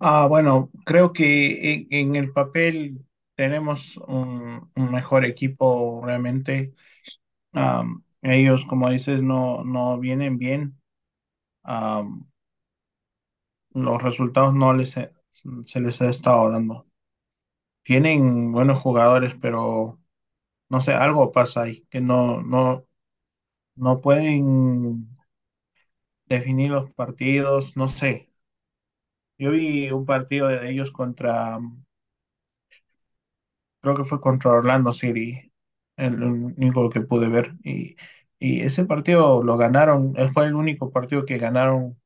Ah, 0.00 0.26
bueno, 0.28 0.70
creo 0.86 1.12
que 1.12 1.86
en, 1.90 2.16
el 2.16 2.32
papel 2.32 3.04
tenemos 3.34 3.96
un, 3.98 4.70
mejor 4.74 5.24
equipo 5.26 6.00
realmente. 6.04 6.74
ellos, 8.22 8.64
como 8.64 8.90
dices, 8.90 9.22
no, 9.22 9.64
no 9.64 9.98
vienen 9.98 10.38
bien. 10.38 10.80
los 13.72 14.02
resultados 14.02 14.54
no 14.54 14.72
les 14.72 14.90
se 15.66 15.80
les 15.80 16.02
ha 16.02 16.08
estado 16.10 16.50
dando. 16.50 16.86
Tienen 17.84 18.52
buenos 18.52 18.80
jugadores, 18.80 19.34
pero 19.40 20.00
no 20.70 20.80
sé, 20.82 20.94
algo 20.94 21.32
pasa 21.32 21.62
ahí, 21.64 21.86
que 21.90 22.00
no, 22.02 22.42
no, 22.42 22.86
no 23.76 24.00
pueden 24.02 25.08
definir 26.24 26.70
los 26.70 26.94
partidos, 26.94 27.76
no 27.76 27.88
sé. 27.90 28.29
Yo 29.40 29.50
vi 29.52 29.90
un 29.90 30.04
partido 30.04 30.48
de 30.48 30.70
ellos 30.70 30.90
contra, 30.92 31.58
creo 33.80 33.96
que 33.96 34.04
fue 34.04 34.20
contra 34.20 34.50
Orlando 34.50 34.92
City, 34.92 35.50
el 35.96 36.22
único 36.22 36.90
que 36.90 37.00
pude 37.00 37.28
ver. 37.28 37.54
Y, 37.64 37.96
y 38.38 38.60
ese 38.60 38.84
partido 38.84 39.42
lo 39.42 39.56
ganaron, 39.56 40.14
fue 40.34 40.46
el 40.46 40.54
único 40.54 40.90
partido 40.90 41.24
que 41.24 41.38
ganaron 41.38 41.98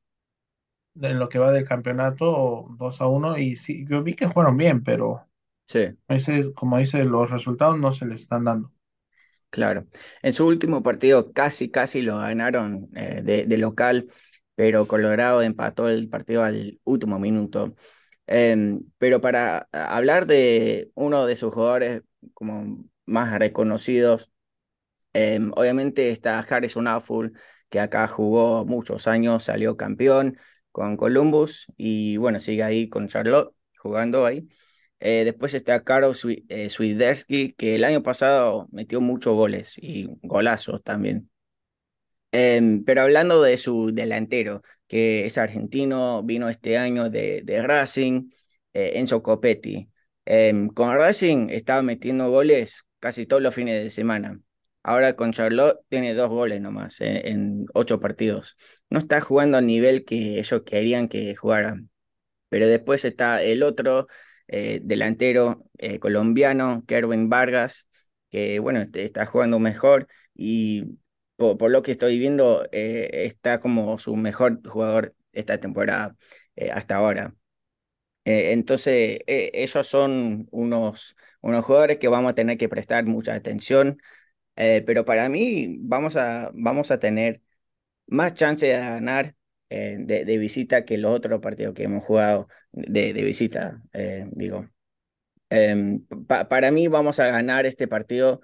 en 1.01 1.19
lo 1.19 1.27
que 1.27 1.39
va 1.39 1.51
del 1.51 1.67
campeonato 1.67 2.67
2 2.77 3.01
a 3.01 3.07
1. 3.07 3.37
Y 3.37 3.57
sí, 3.57 3.85
yo 3.89 4.01
vi 4.01 4.13
que 4.13 4.29
fueron 4.29 4.55
bien, 4.55 4.81
pero 4.81 5.27
sí. 5.67 5.89
ese, 6.07 6.53
como 6.53 6.77
dice, 6.77 7.03
los 7.03 7.29
resultados 7.31 7.77
no 7.77 7.91
se 7.91 8.05
les 8.05 8.21
están 8.21 8.45
dando. 8.45 8.71
Claro. 9.49 9.85
En 10.21 10.33
su 10.33 10.47
último 10.47 10.83
partido 10.83 11.33
casi, 11.33 11.69
casi 11.69 12.01
lo 12.01 12.17
ganaron 12.17 12.89
eh, 12.95 13.21
de, 13.23 13.45
de, 13.45 13.57
local 13.57 14.07
pero 14.55 14.87
Colorado 14.87 15.41
empató 15.41 15.89
el 15.89 16.09
partido 16.09 16.43
al 16.43 16.79
último 16.83 17.19
minuto. 17.19 17.75
Em, 18.27 18.81
pero 18.97 19.21
para 19.21 19.67
hablar 19.71 20.25
de 20.27 20.91
uno 20.95 21.25
de 21.25 21.35
sus 21.35 21.53
jugadores 21.53 22.01
como 22.33 22.85
más 23.05 23.37
reconocidos, 23.39 24.31
em, 25.13 25.51
obviamente 25.55 26.09
está 26.11 26.39
Harrison 26.39 26.87
Afful, 26.87 27.33
que 27.69 27.79
acá 27.79 28.07
jugó 28.07 28.65
muchos 28.65 29.07
años, 29.07 29.43
salió 29.45 29.77
campeón 29.77 30.37
con 30.71 30.97
Columbus 30.97 31.67
y 31.77 32.17
bueno, 32.17 32.39
sigue 32.39 32.63
ahí 32.63 32.89
con 32.89 33.07
Charlotte 33.07 33.53
jugando 33.77 34.25
ahí. 34.25 34.47
Eh, 34.99 35.23
después 35.25 35.53
está 35.53 35.83
Karol 35.83 36.15
Swiderski, 36.15 37.53
que 37.53 37.75
el 37.75 37.83
año 37.83 38.01
pasado 38.03 38.67
metió 38.71 39.01
muchos 39.01 39.35
goles 39.35 39.73
y 39.77 40.07
golazos 40.23 40.83
también. 40.83 41.29
Em, 42.37 42.83
pero 42.83 43.01
hablando 43.01 43.41
de 43.41 43.55
su 43.57 43.91
delantero, 43.93 44.61
que 44.87 45.25
es 45.25 45.37
argentino, 45.37 46.21
vino 46.23 46.49
este 46.49 46.77
año 46.77 47.09
de, 47.09 47.41
de 47.45 47.61
Racing, 47.61 48.29
eh, 48.73 48.93
Enzo 48.95 49.23
Copetti. 49.23 49.89
Em, 50.25 50.67
con 50.69 50.93
Racing 50.93 51.47
estaba 51.49 51.81
metiendo 51.81 52.29
goles 52.29 52.83
casi 52.99 53.25
todos 53.25 53.41
los 53.41 53.55
fines 53.55 53.81
de 53.81 53.89
semana. 53.89 54.37
Ahora 54.83 55.15
con 55.15 55.31
Charlotte 55.31 55.79
tiene 55.87 56.13
dos 56.13 56.29
goles 56.29 56.59
nomás 56.61 56.99
eh, 56.99 57.29
en 57.29 57.65
ocho 57.73 57.99
partidos. 58.01 58.57
No 58.89 58.99
está 58.99 59.21
jugando 59.21 59.57
al 59.57 59.65
nivel 59.65 60.03
que 60.03 60.37
ellos 60.39 60.63
querían 60.65 61.07
que 61.07 61.35
jugara. 61.35 61.79
Pero 62.49 62.67
después 62.67 63.05
está 63.05 63.41
el 63.43 63.63
otro 63.63 64.07
eh, 64.47 64.79
delantero 64.83 65.63
colombiano, 66.01 66.83
Kerwin 66.87 67.29
Vargas, 67.29 67.87
que 68.29 68.59
bueno, 68.59 68.81
este, 68.81 69.03
está 69.03 69.25
jugando 69.25 69.59
mejor 69.59 70.07
y 70.35 70.97
por, 71.35 71.71
lo 71.71 71.81
que 71.83 71.91
estoy 71.91 72.17
viendo, 72.19 72.67
eh, 72.71 73.09
está 73.25 73.59
como 73.59 73.99
su 73.99 74.15
mejor 74.15 74.67
jugador 74.67 75.15
esta 75.33 75.59
temporada 75.59 76.15
eh, 76.55 76.71
hasta 76.71 76.95
ahora. 76.95 77.35
Eh, 78.25 78.53
entonces, 78.53 79.19
ellos 79.27 79.87
son 79.87 80.47
unos, 80.51 81.15
unos 81.41 81.65
jugadores 81.65 81.97
que 81.99 82.07
vamos 82.07 82.31
a 82.31 82.35
tener 82.35 82.57
que 82.57 82.69
prestar 82.69 83.05
mucha 83.05 83.35
atención, 83.35 83.99
pero 84.55 85.05
para 85.05 85.29
mí 85.29 85.77
vamos 85.81 86.15
a, 86.17 86.51
vamos 86.55 86.91
a 86.91 86.99
tener 86.99 87.41
más 88.07 88.33
chance 88.33 88.67
de 88.67 88.73
ganar 88.73 89.35
de, 89.69 90.37
visita 90.39 90.85
que 90.85 90.97
los 90.97 91.13
otros 91.13 91.41
partidos 91.41 91.73
que 91.75 91.83
hemos 91.83 92.03
jugado 92.05 92.47
de, 92.71 93.13
de 93.13 93.23
visita, 93.23 93.83
digo. 94.31 94.69
Em, 95.49 96.05
para 96.27 96.71
mí 96.71 96.87
vamos 96.87 97.19
a 97.19 97.27
ganar 97.27 97.65
este 97.65 97.87
partido 97.87 98.41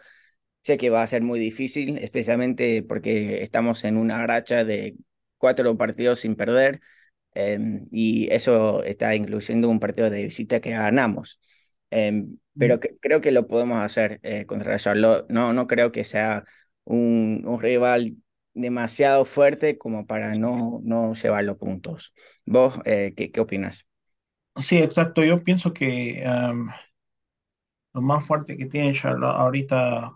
Sé 0.62 0.78
que 0.78 0.90
va 0.90 1.02
a 1.02 1.08
ser 1.08 1.22
muy 1.24 1.40
difícil, 1.40 1.98
especialmente 1.98 2.84
porque 2.84 3.42
estamos 3.44 3.84
en 3.84 3.98
una 3.98 4.26
racha 4.28 4.64
de 4.64 4.96
cuatro 5.38 5.76
partidos 5.78 6.20
sin 6.20 6.36
perder 6.36 6.82
em, 7.34 7.88
y 7.92 8.32
eso 8.32 8.84
está 8.84 9.16
incluyendo 9.16 9.70
un 9.70 9.80
partido 9.80 10.10
de 10.10 10.24
visita 10.24 10.60
que 10.60 10.72
ganamos. 10.72 11.40
em, 11.90 12.38
pero 12.58 12.80
creo 12.80 13.22
que 13.22 13.32
lo 13.32 13.48
podemos 13.48 13.82
hacer 13.82 14.20
eh, 14.24 14.46
contra 14.46 14.78
Charlotte. 14.78 15.26
No, 15.30 15.54
no 15.54 15.68
creo 15.68 15.92
que 15.92 16.04
sea 16.04 16.46
un, 16.84 17.44
un, 17.46 17.60
rival 17.60 18.18
demasiado 18.54 19.26
fuerte 19.26 19.78
como 19.78 20.06
para 20.06 20.36
no, 20.36 20.80
no 20.84 21.14
llevar 21.14 21.44
los 21.46 21.58
puntos. 21.58 22.14
¿Vos 22.46 22.76
eh, 22.86 23.14
¿qué, 23.16 23.32
qué 23.32 23.40
opinas? 23.42 23.88
Sí, 24.58 24.78
exacto. 24.78 25.24
Yo 25.24 25.42
pienso 25.44 25.74
que 25.74 26.24
lo 27.94 28.02
más 28.02 28.26
fuerte 28.26 28.58
que 28.58 28.66
tiene 28.66 28.94
Charlotte 28.94 29.36
ahorita 29.36 30.14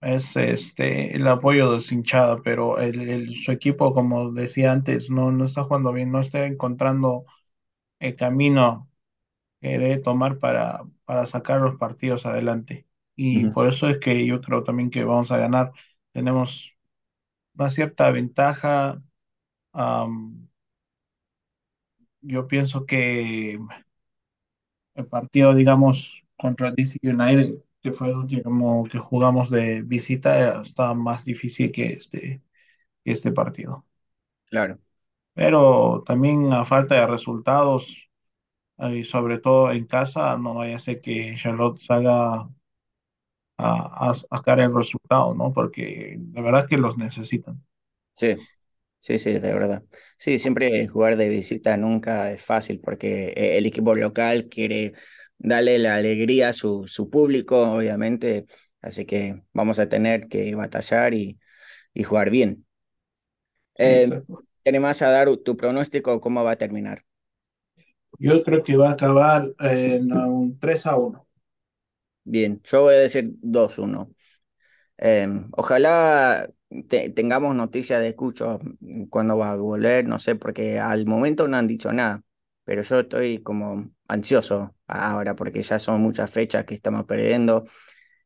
es 0.00 0.36
este 0.36 1.16
el 1.16 1.26
apoyo 1.28 1.72
de 1.72 1.80
su 1.80 1.94
hinchada, 1.94 2.42
pero 2.42 2.78
el, 2.78 3.00
el- 3.08 3.34
su 3.34 3.52
equipo, 3.52 3.92
como 3.94 4.32
decía 4.32 4.72
antes, 4.72 5.10
no, 5.10 5.32
no 5.32 5.44
está 5.46 5.64
jugando 5.64 5.92
bien, 5.92 6.10
no 6.12 6.20
está 6.20 6.46
encontrando 6.46 7.24
el 8.00 8.16
camino 8.16 8.90
que 9.60 9.78
debe 9.78 9.98
tomar 9.98 10.38
para, 10.38 10.82
para 11.04 11.26
sacar 11.26 11.60
los 11.62 11.76
partidos 11.78 12.26
adelante. 12.26 12.86
Y 13.16 13.46
por 13.46 13.66
eso 13.68 13.88
es 13.88 13.98
que 13.98 14.26
yo 14.26 14.40
creo 14.40 14.62
también 14.64 14.90
que 14.90 15.04
vamos 15.04 15.32
a 15.32 15.38
ganar. 15.38 15.72
Tenemos 16.12 16.76
una 17.54 17.70
cierta 17.70 18.10
ventaja. 18.12 19.02
am, 19.72 20.48
yo 22.20 22.46
pienso 22.46 22.86
que 22.86 23.58
el 24.94 25.06
partido, 25.06 25.54
digamos, 25.54 26.24
contra 26.36 26.70
DC 26.72 26.98
United, 27.02 27.54
que 27.82 27.92
fue 27.92 28.08
el 28.10 28.16
último 28.16 28.84
que 28.90 28.98
jugamos 28.98 29.50
de 29.50 29.82
visita, 29.82 30.38
era- 30.38 30.62
estaba 30.62 30.94
más 30.94 31.24
difícil 31.24 31.72
que 31.72 31.92
este, 31.94 32.42
que 33.04 33.12
este 33.12 33.32
partido. 33.32 33.86
Claro, 34.50 34.78
Pero 35.34 36.02
también 36.06 36.52
a 36.52 36.64
falta 36.64 36.94
de 36.96 37.06
resultados, 37.06 38.10
eh, 38.78 38.98
y 38.98 39.04
sobre 39.04 39.38
todo 39.40 39.72
en 39.72 39.86
casa, 39.86 40.36
no 40.38 40.54
vaya 40.56 40.76
a 40.76 40.78
ser 40.80 41.00
que 41.02 41.34
Charlotte 41.36 41.80
salga 41.80 42.48
a, 43.58 44.10
a 44.10 44.14
sacar 44.14 44.58
el 44.60 44.74
resultado, 44.74 45.34
¿no? 45.34 45.52
Porque 45.52 46.16
de 46.18 46.42
verdad 46.42 46.66
que 46.68 46.78
los 46.78 46.96
necesitan. 46.98 47.62
sí, 48.12 48.48
sí, 48.98 49.18
sí, 49.18 49.32
de 49.34 49.52
verdad. 49.54 49.84
Sí, 50.18 50.38
siempre 50.38 50.86
jugar 50.88 51.16
de 51.16 51.28
visita 51.28 51.76
nunca 51.76 52.32
es 52.32 52.42
fácil 52.44 52.80
porque 52.80 53.28
eh, 53.36 53.58
el 53.58 53.66
equipo 53.66 53.94
local 53.94 54.48
quiere 54.48 54.94
darle 55.38 55.78
la 55.78 55.96
alegría 55.96 56.50
a 56.50 56.52
su, 56.52 56.86
su 56.86 57.10
público, 57.10 57.60
obviamente, 57.72 58.46
así 58.82 59.06
que 59.06 59.42
vamos 59.52 59.78
a 59.78 59.88
tener 59.88 60.28
que 60.28 60.54
batallar 60.54 61.14
y, 61.14 61.38
y 61.94 62.04
jugar 62.04 62.30
bien. 62.30 62.66
Eh, 63.76 64.08
exacto. 64.08 64.44
¿te 64.62 64.70
animás 64.70 65.00
a 65.02 65.10
dar 65.10 65.34
tu 65.38 65.56
pronóstico 65.56 66.20
cómo 66.20 66.44
va 66.44 66.52
a 66.52 66.56
terminar? 66.56 67.04
Yo 68.18 68.42
creo 68.44 68.62
que 68.62 68.76
va 68.76 68.90
a 68.90 68.92
acabar 68.92 69.52
en 69.60 70.12
un 70.12 70.58
3 70.60 70.86
a 70.86 70.96
uno. 70.96 71.26
Bien, 72.24 72.60
yo 72.64 72.82
voy 72.82 72.94
a 72.94 72.98
decir 72.98 73.30
dos 73.40 73.78
uno. 73.78 74.10
Em, 74.98 75.48
ojalá 75.56 76.50
te- 76.88 77.10
tengamos 77.10 77.54
noticias 77.56 78.02
de 78.02 78.16
Cucho 78.16 78.60
cuándo 79.10 79.38
va 79.38 79.52
a 79.52 79.56
volver, 79.56 80.06
no 80.06 80.18
sé, 80.20 80.36
porque 80.36 80.78
al 80.80 81.06
momento 81.06 81.48
no 81.48 81.56
han 81.58 81.66
dicho 81.68 81.92
nada, 81.92 82.22
pero 82.68 82.82
yo 82.82 83.00
estoy 83.00 83.42
como 83.42 83.90
ansioso 84.08 84.76
ahora 84.86 85.34
porque 85.34 85.62
ya 85.62 85.78
son 85.78 86.02
muchas 86.02 86.30
fechas 86.30 86.66
que 86.66 86.74
estamos 86.74 87.06
perdiendo 87.06 87.64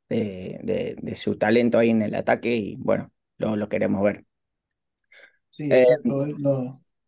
de, 0.09 0.61
de, 0.65 0.97
de 1.01 1.17
su 1.17 1.39
talento 1.39 1.79
ahí 1.79 1.91
en 1.91 2.03
el 2.03 2.15
ataque 2.15 2.57
y 2.57 2.77
bueno, 2.77 3.13
lo, 3.39 3.57
lo 3.57 3.69
queremos 3.69 4.03
ver. 4.03 4.27
Sí, 5.51 5.65
Eh, 5.69 5.85
eh, 5.87 5.97
Lo, 6.05 6.27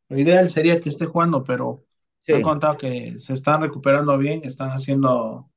lo 0.09 0.19
ideal 0.19 0.51
sería 0.51 0.81
que 0.81 0.89
esté 0.91 1.07
jugando, 1.07 1.45
pero 1.45 1.85
sí, 2.19 2.35
contado 2.43 2.77
que 2.77 3.19
se 3.21 3.35
están 3.35 3.63
recuperando 3.63 4.17
bien, 4.19 4.43
están 4.45 4.71
haciendo 4.71 5.51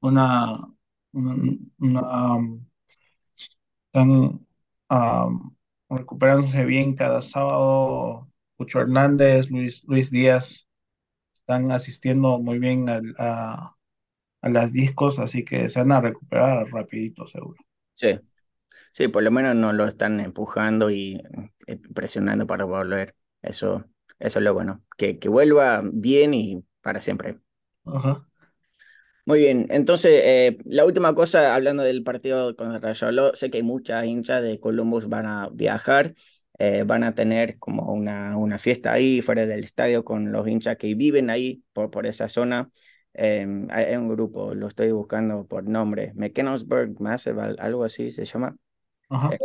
una, 0.00 0.58
una, 1.12 1.36
una, 1.78 2.34
um, 2.36 2.66
están 3.92 4.46
um, 4.90 5.54
recuperándose 5.88 6.64
bien 6.64 6.94
cada 6.94 7.22
sábado. 7.22 8.28
Pucho 8.56 8.80
Hernández, 8.80 9.50
Luis, 9.50 9.82
Luis 9.86 10.10
Díaz 10.10 10.68
están 11.44 11.70
asistiendo 11.72 12.38
muy 12.40 12.58
bien 12.58 12.88
al- 12.90 13.14
a, 13.18 13.76
a 14.42 14.50
las 14.50 14.72
discos, 14.72 15.18
así 15.20 15.44
que 15.44 15.70
se 15.70 15.80
van 15.80 15.92
a 15.92 16.00
recuperar 16.02 16.68
rapidito, 16.72 17.26
seguro. 17.28 17.60
sí, 17.92 18.14
sí, 18.92 19.08
por 19.08 19.22
lo 19.22 19.30
menos 19.30 19.56
nos 19.56 19.74
lo 19.74 19.86
están 19.86 20.20
empujando 20.20 20.90
y 20.90 21.22
eh, 21.68 21.78
presionando 21.94 22.46
para 22.48 22.64
volver. 22.64 23.16
Eso, 23.42 23.84
eso 24.18 24.40
es 24.40 24.44
lo 24.44 24.54
bueno, 24.54 24.84
que, 24.98 25.18
que 25.18 25.28
vuelva 25.28 25.82
bien 25.84 26.34
y 26.34 26.64
para 26.82 27.00
siempre. 27.02 27.40
Ajá, 27.86 28.26
Muy 29.26 29.38
bien, 29.40 29.66
entonces 29.70 30.12
eh, 30.22 30.58
la 30.66 30.84
última 30.84 31.14
cosa, 31.14 31.54
hablando 31.54 31.82
del 31.82 32.04
partido 32.04 32.54
contra 32.56 32.92
Charlotte, 32.92 33.34
sé 33.36 33.50
que 33.50 33.62
muchas 33.62 34.04
hinchas 34.04 34.42
de 34.42 34.60
Columbus 34.60 35.08
van 35.08 35.26
a 35.26 35.48
viajar, 35.50 36.14
eh, 36.58 36.84
van 36.84 37.04
a 37.04 37.14
tener 37.14 37.58
como 37.58 37.92
una, 37.92 38.36
una 38.36 38.58
fiesta 38.58 38.92
ahí 38.92 39.20
fuera 39.22 39.46
del 39.46 39.64
estadio 39.64 40.04
con 40.04 40.32
los 40.32 40.46
hinchas 40.48 40.76
que 40.76 40.94
viven 40.94 41.30
ahí 41.30 41.62
por, 41.72 41.90
por 41.90 42.06
esa 42.06 42.28
zona. 42.28 42.70
Eh, 43.14 43.46
hay 43.70 43.96
un 43.96 44.08
grupo, 44.08 44.54
lo 44.54 44.68
estoy 44.68 44.90
buscando 44.92 45.46
por 45.46 45.64
nombre, 45.68 46.12
McKennansburg 46.16 47.00
Massive, 47.00 47.40
al- 47.42 47.56
algo 47.60 47.84
así 47.84 48.10
se 48.10 48.24
llama. 48.24 48.56
Eh, 49.28 49.36
ajá, 49.36 49.38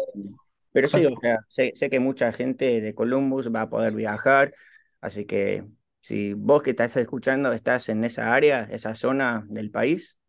pero 0.71 0.87
sí, 0.87 1.05
o 1.05 1.17
sea, 1.21 1.39
sé, 1.47 1.71
sé 1.75 1.89
que 1.89 1.99
mucha 1.99 2.31
gente 2.33 2.81
de 2.81 2.93
Columbus 2.95 3.53
va 3.53 3.61
a 3.63 3.69
poder 3.69 3.93
viajar, 3.93 4.53
así 5.01 5.25
que 5.25 5.65
si 6.01 6.33
vos 6.33 6.61
que 6.63 6.71
estás 6.71 6.95
escuchando 6.97 7.51
estás 7.53 7.89
en 7.89 8.03
esa 8.03 8.33
área, 8.33 8.63
esa 8.71 8.95
zona 8.95 9.45
del 9.49 9.71
país 9.71 10.19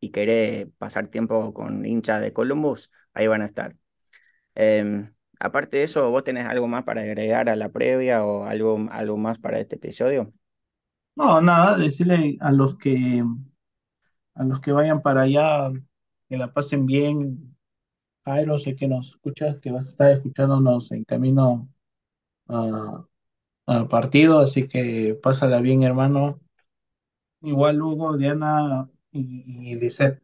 y 0.00 0.10
querés 0.12 0.68
pasar 0.78 1.08
tiempo 1.08 1.54
con 1.54 1.86
hinchas 1.86 2.20
de 2.22 2.32
Columbus, 2.32 2.90
ahí 3.14 3.26
van 3.28 3.42
a 3.42 3.46
estar. 3.46 3.76
Em, 4.54 5.14
aparte 5.46 5.78
de 5.78 5.82
eso, 5.84 6.10
¿vos 6.10 6.24
tenés 6.24 6.46
algo 6.46 6.68
más 6.68 6.84
para 6.84 7.02
agregar 7.02 7.48
a 7.48 7.56
la 7.56 7.70
previa 7.70 8.24
o 8.24 8.44
algo, 8.46 8.78
algo 8.90 9.16
más 9.16 9.38
para 9.38 9.60
este 9.60 9.76
episodio? 9.76 10.32
No, 11.16 11.40
nada, 11.40 11.76
decirle 11.78 12.36
a 12.40 12.52
los 12.52 12.76
que 12.78 13.22
a 14.34 14.44
los 14.44 14.60
que 14.60 14.72
vayan 14.72 15.02
para 15.02 15.22
allá 15.22 15.70
que 16.28 16.36
la 16.36 16.52
pasen 16.52 16.86
bien. 16.86 17.56
Jairo, 18.26 18.58
sé 18.60 18.76
que 18.76 18.88
nos 18.88 19.08
escuchas, 19.10 19.58
que 19.60 19.72
vas 19.72 19.86
a 19.86 19.90
estar 19.90 20.12
escuchándonos 20.12 20.92
en 20.92 21.04
camino 21.04 21.68
a- 22.48 23.04
partido, 23.90 24.38
así 24.40 24.68
que 24.68 25.18
pásala 25.22 25.60
bien, 25.60 25.82
hermano. 25.82 26.40
Igual 27.42 27.82
Hugo, 27.82 28.16
Diana 28.16 28.88
y, 29.12 29.70
y 29.72 29.74
Lisette, 29.76 30.22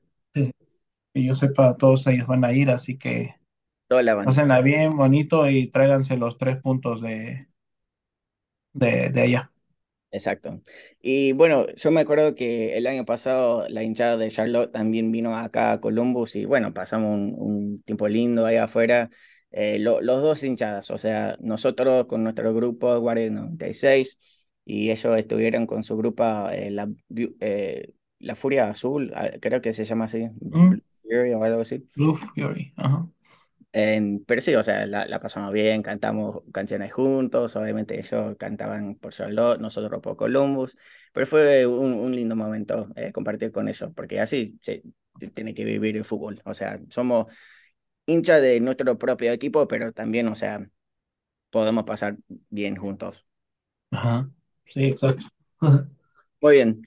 que 1.13 1.25
yo 1.25 1.35
sepa, 1.35 1.77
todos 1.77 2.07
ellos 2.07 2.27
van 2.27 2.45
a 2.45 2.53
ir, 2.53 2.71
así 2.71 2.97
que 2.99 3.35
Toda 3.89 4.03
la 4.03 4.15
banda. 4.15 4.37
pásenla 4.37 4.61
bien, 4.61 4.97
bonito 4.97 5.49
y 5.51 5.71
tráiganse 5.71 6.17
los 6.17 6.39
tres 6.39 6.59
puntos 6.63 7.01
de, 7.01 7.49
de, 8.73 9.11
de 9.11 9.21
allá. 9.23 9.51
Exacto. 10.11 10.63
Y 11.03 11.33
bueno, 11.33 11.67
yo 11.77 11.91
me 11.91 12.01
acuerdo 12.01 12.35
que 12.35 12.79
el 12.79 12.87
año 12.87 13.05
pasado 13.05 13.69
la 13.69 13.83
hinchada 13.83 14.17
de 14.17 14.31
Charlotte 14.31 14.73
también 14.73 15.13
vino 15.13 15.37
acá 15.37 15.73
a 15.73 15.81
Columbus 15.81 16.35
y 16.37 16.47
bueno, 16.47 16.73
pasamos 16.73 17.15
un, 17.15 17.35
un 17.37 17.83
tiempo 17.83 18.09
lindo 18.09 18.47
ahí 18.47 18.57
afuera. 18.57 19.11
Eh, 19.51 19.79
lo- 19.79 20.01
los 20.01 20.23
dos 20.23 20.43
hinchadas, 20.45 20.91
o 20.91 20.97
sea, 20.99 21.37
nosotros 21.41 22.07
con 22.07 22.23
nuestro 22.23 22.55
grupo 22.55 22.99
Guardia 23.01 23.31
96 23.31 24.19
y 24.65 24.91
ellos 24.91 25.19
estuvieron 25.19 25.67
con 25.67 25.83
su 25.83 25.97
grupo 25.97 26.25
eh, 26.51 26.71
la, 26.71 26.89
eh, 27.41 27.93
la 28.19 28.35
Furia 28.35 28.69
Azul, 28.71 29.13
ah, 29.15 29.31
creo 29.41 29.61
que 29.61 29.73
se 29.75 29.85
llama 29.85 30.05
así, 30.07 30.27
Mm, 30.53 30.71
Blue 30.71 30.83
Fury 31.03 31.33
o 31.35 31.45
algo 31.45 31.61
así. 31.63 31.87
Blue 31.97 32.15
Fury, 32.15 32.73
ajá. 32.77 33.07
Em, 33.73 34.25
pero 34.25 34.41
sí, 34.41 34.55
o 34.55 34.63
sea, 34.63 34.87
la, 34.87 35.07
la 35.07 35.21
pasamos 35.21 35.53
bien, 35.53 35.83
cantamos 35.83 36.43
canciones 36.53 36.93
juntos, 36.93 37.55
obviamente 37.57 37.99
ellos 37.99 38.37
cantaban 38.39 38.95
por 38.97 39.13
Charlotte, 39.13 39.61
nosotros 39.61 40.01
por 40.01 40.17
Columbus, 40.17 40.77
pero 41.13 41.27
fue 41.27 41.67
un, 41.67 41.93
un 41.95 42.15
lindo 42.17 42.35
momento 42.35 42.89
eh, 42.97 43.13
compartir 43.13 43.53
con 43.53 43.69
ellos, 43.69 43.91
porque 43.95 44.21
así 44.21 44.59
se 44.63 44.83
tiene 45.35 45.53
que 45.55 45.65
vivir 45.65 45.97
el 45.99 46.05
fútbol, 46.05 46.41
o 46.47 46.55
sea, 46.55 46.81
somos 46.91 47.27
hinchas 48.07 48.43
de 48.43 48.61
nuestro 48.61 48.99
propio 48.99 49.33
equipo, 49.33 49.69
pero 49.69 49.93
también, 49.93 50.29
o 50.29 50.35
sea, 50.37 50.69
podemos 51.51 51.85
pasar 51.85 52.19
bien 52.51 52.77
juntos. 52.77 53.27
Ajá, 53.91 54.31
sí, 54.67 54.85
exacto. 54.87 55.25
Muy 56.41 56.55
bien, 56.57 56.83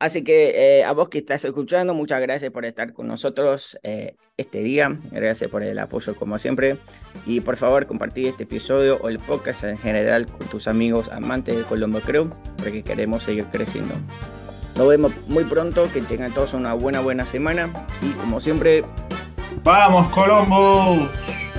Así 0.00 0.24
que 0.24 0.78
eh, 0.78 0.84
a 0.84 0.92
vos 0.92 1.10
que 1.10 1.18
estás 1.18 1.44
escuchando, 1.44 1.92
muchas 1.92 2.22
gracias 2.22 2.50
por 2.50 2.64
estar 2.64 2.94
con 2.94 3.06
nosotros 3.06 3.78
eh, 3.82 4.16
este 4.38 4.60
día. 4.60 4.98
Gracias 5.12 5.50
por 5.50 5.62
el 5.62 5.78
apoyo 5.78 6.16
como 6.16 6.38
siempre. 6.38 6.78
Y 7.26 7.40
por 7.40 7.58
favor, 7.58 7.86
compartí 7.86 8.26
este 8.26 8.44
episodio 8.44 8.98
o 9.02 9.10
el 9.10 9.18
podcast 9.18 9.64
en 9.64 9.76
general 9.76 10.26
con 10.26 10.48
tus 10.48 10.68
amigos 10.68 11.10
amantes 11.10 11.54
de 11.58 11.64
Colombo 11.64 12.00
Crew, 12.00 12.30
porque 12.56 12.82
queremos 12.82 13.24
seguir 13.24 13.44
creciendo. 13.52 13.94
Nos 14.74 14.88
vemos 14.88 15.12
muy 15.28 15.44
pronto, 15.44 15.84
que 15.92 16.00
tengan 16.00 16.32
todos 16.32 16.54
una 16.54 16.72
buena, 16.72 17.00
buena 17.00 17.26
semana. 17.26 17.70
Y 18.00 18.10
como 18.12 18.40
siempre, 18.40 18.82
¡Vamos, 19.62 20.08
Columbus! 20.08 21.49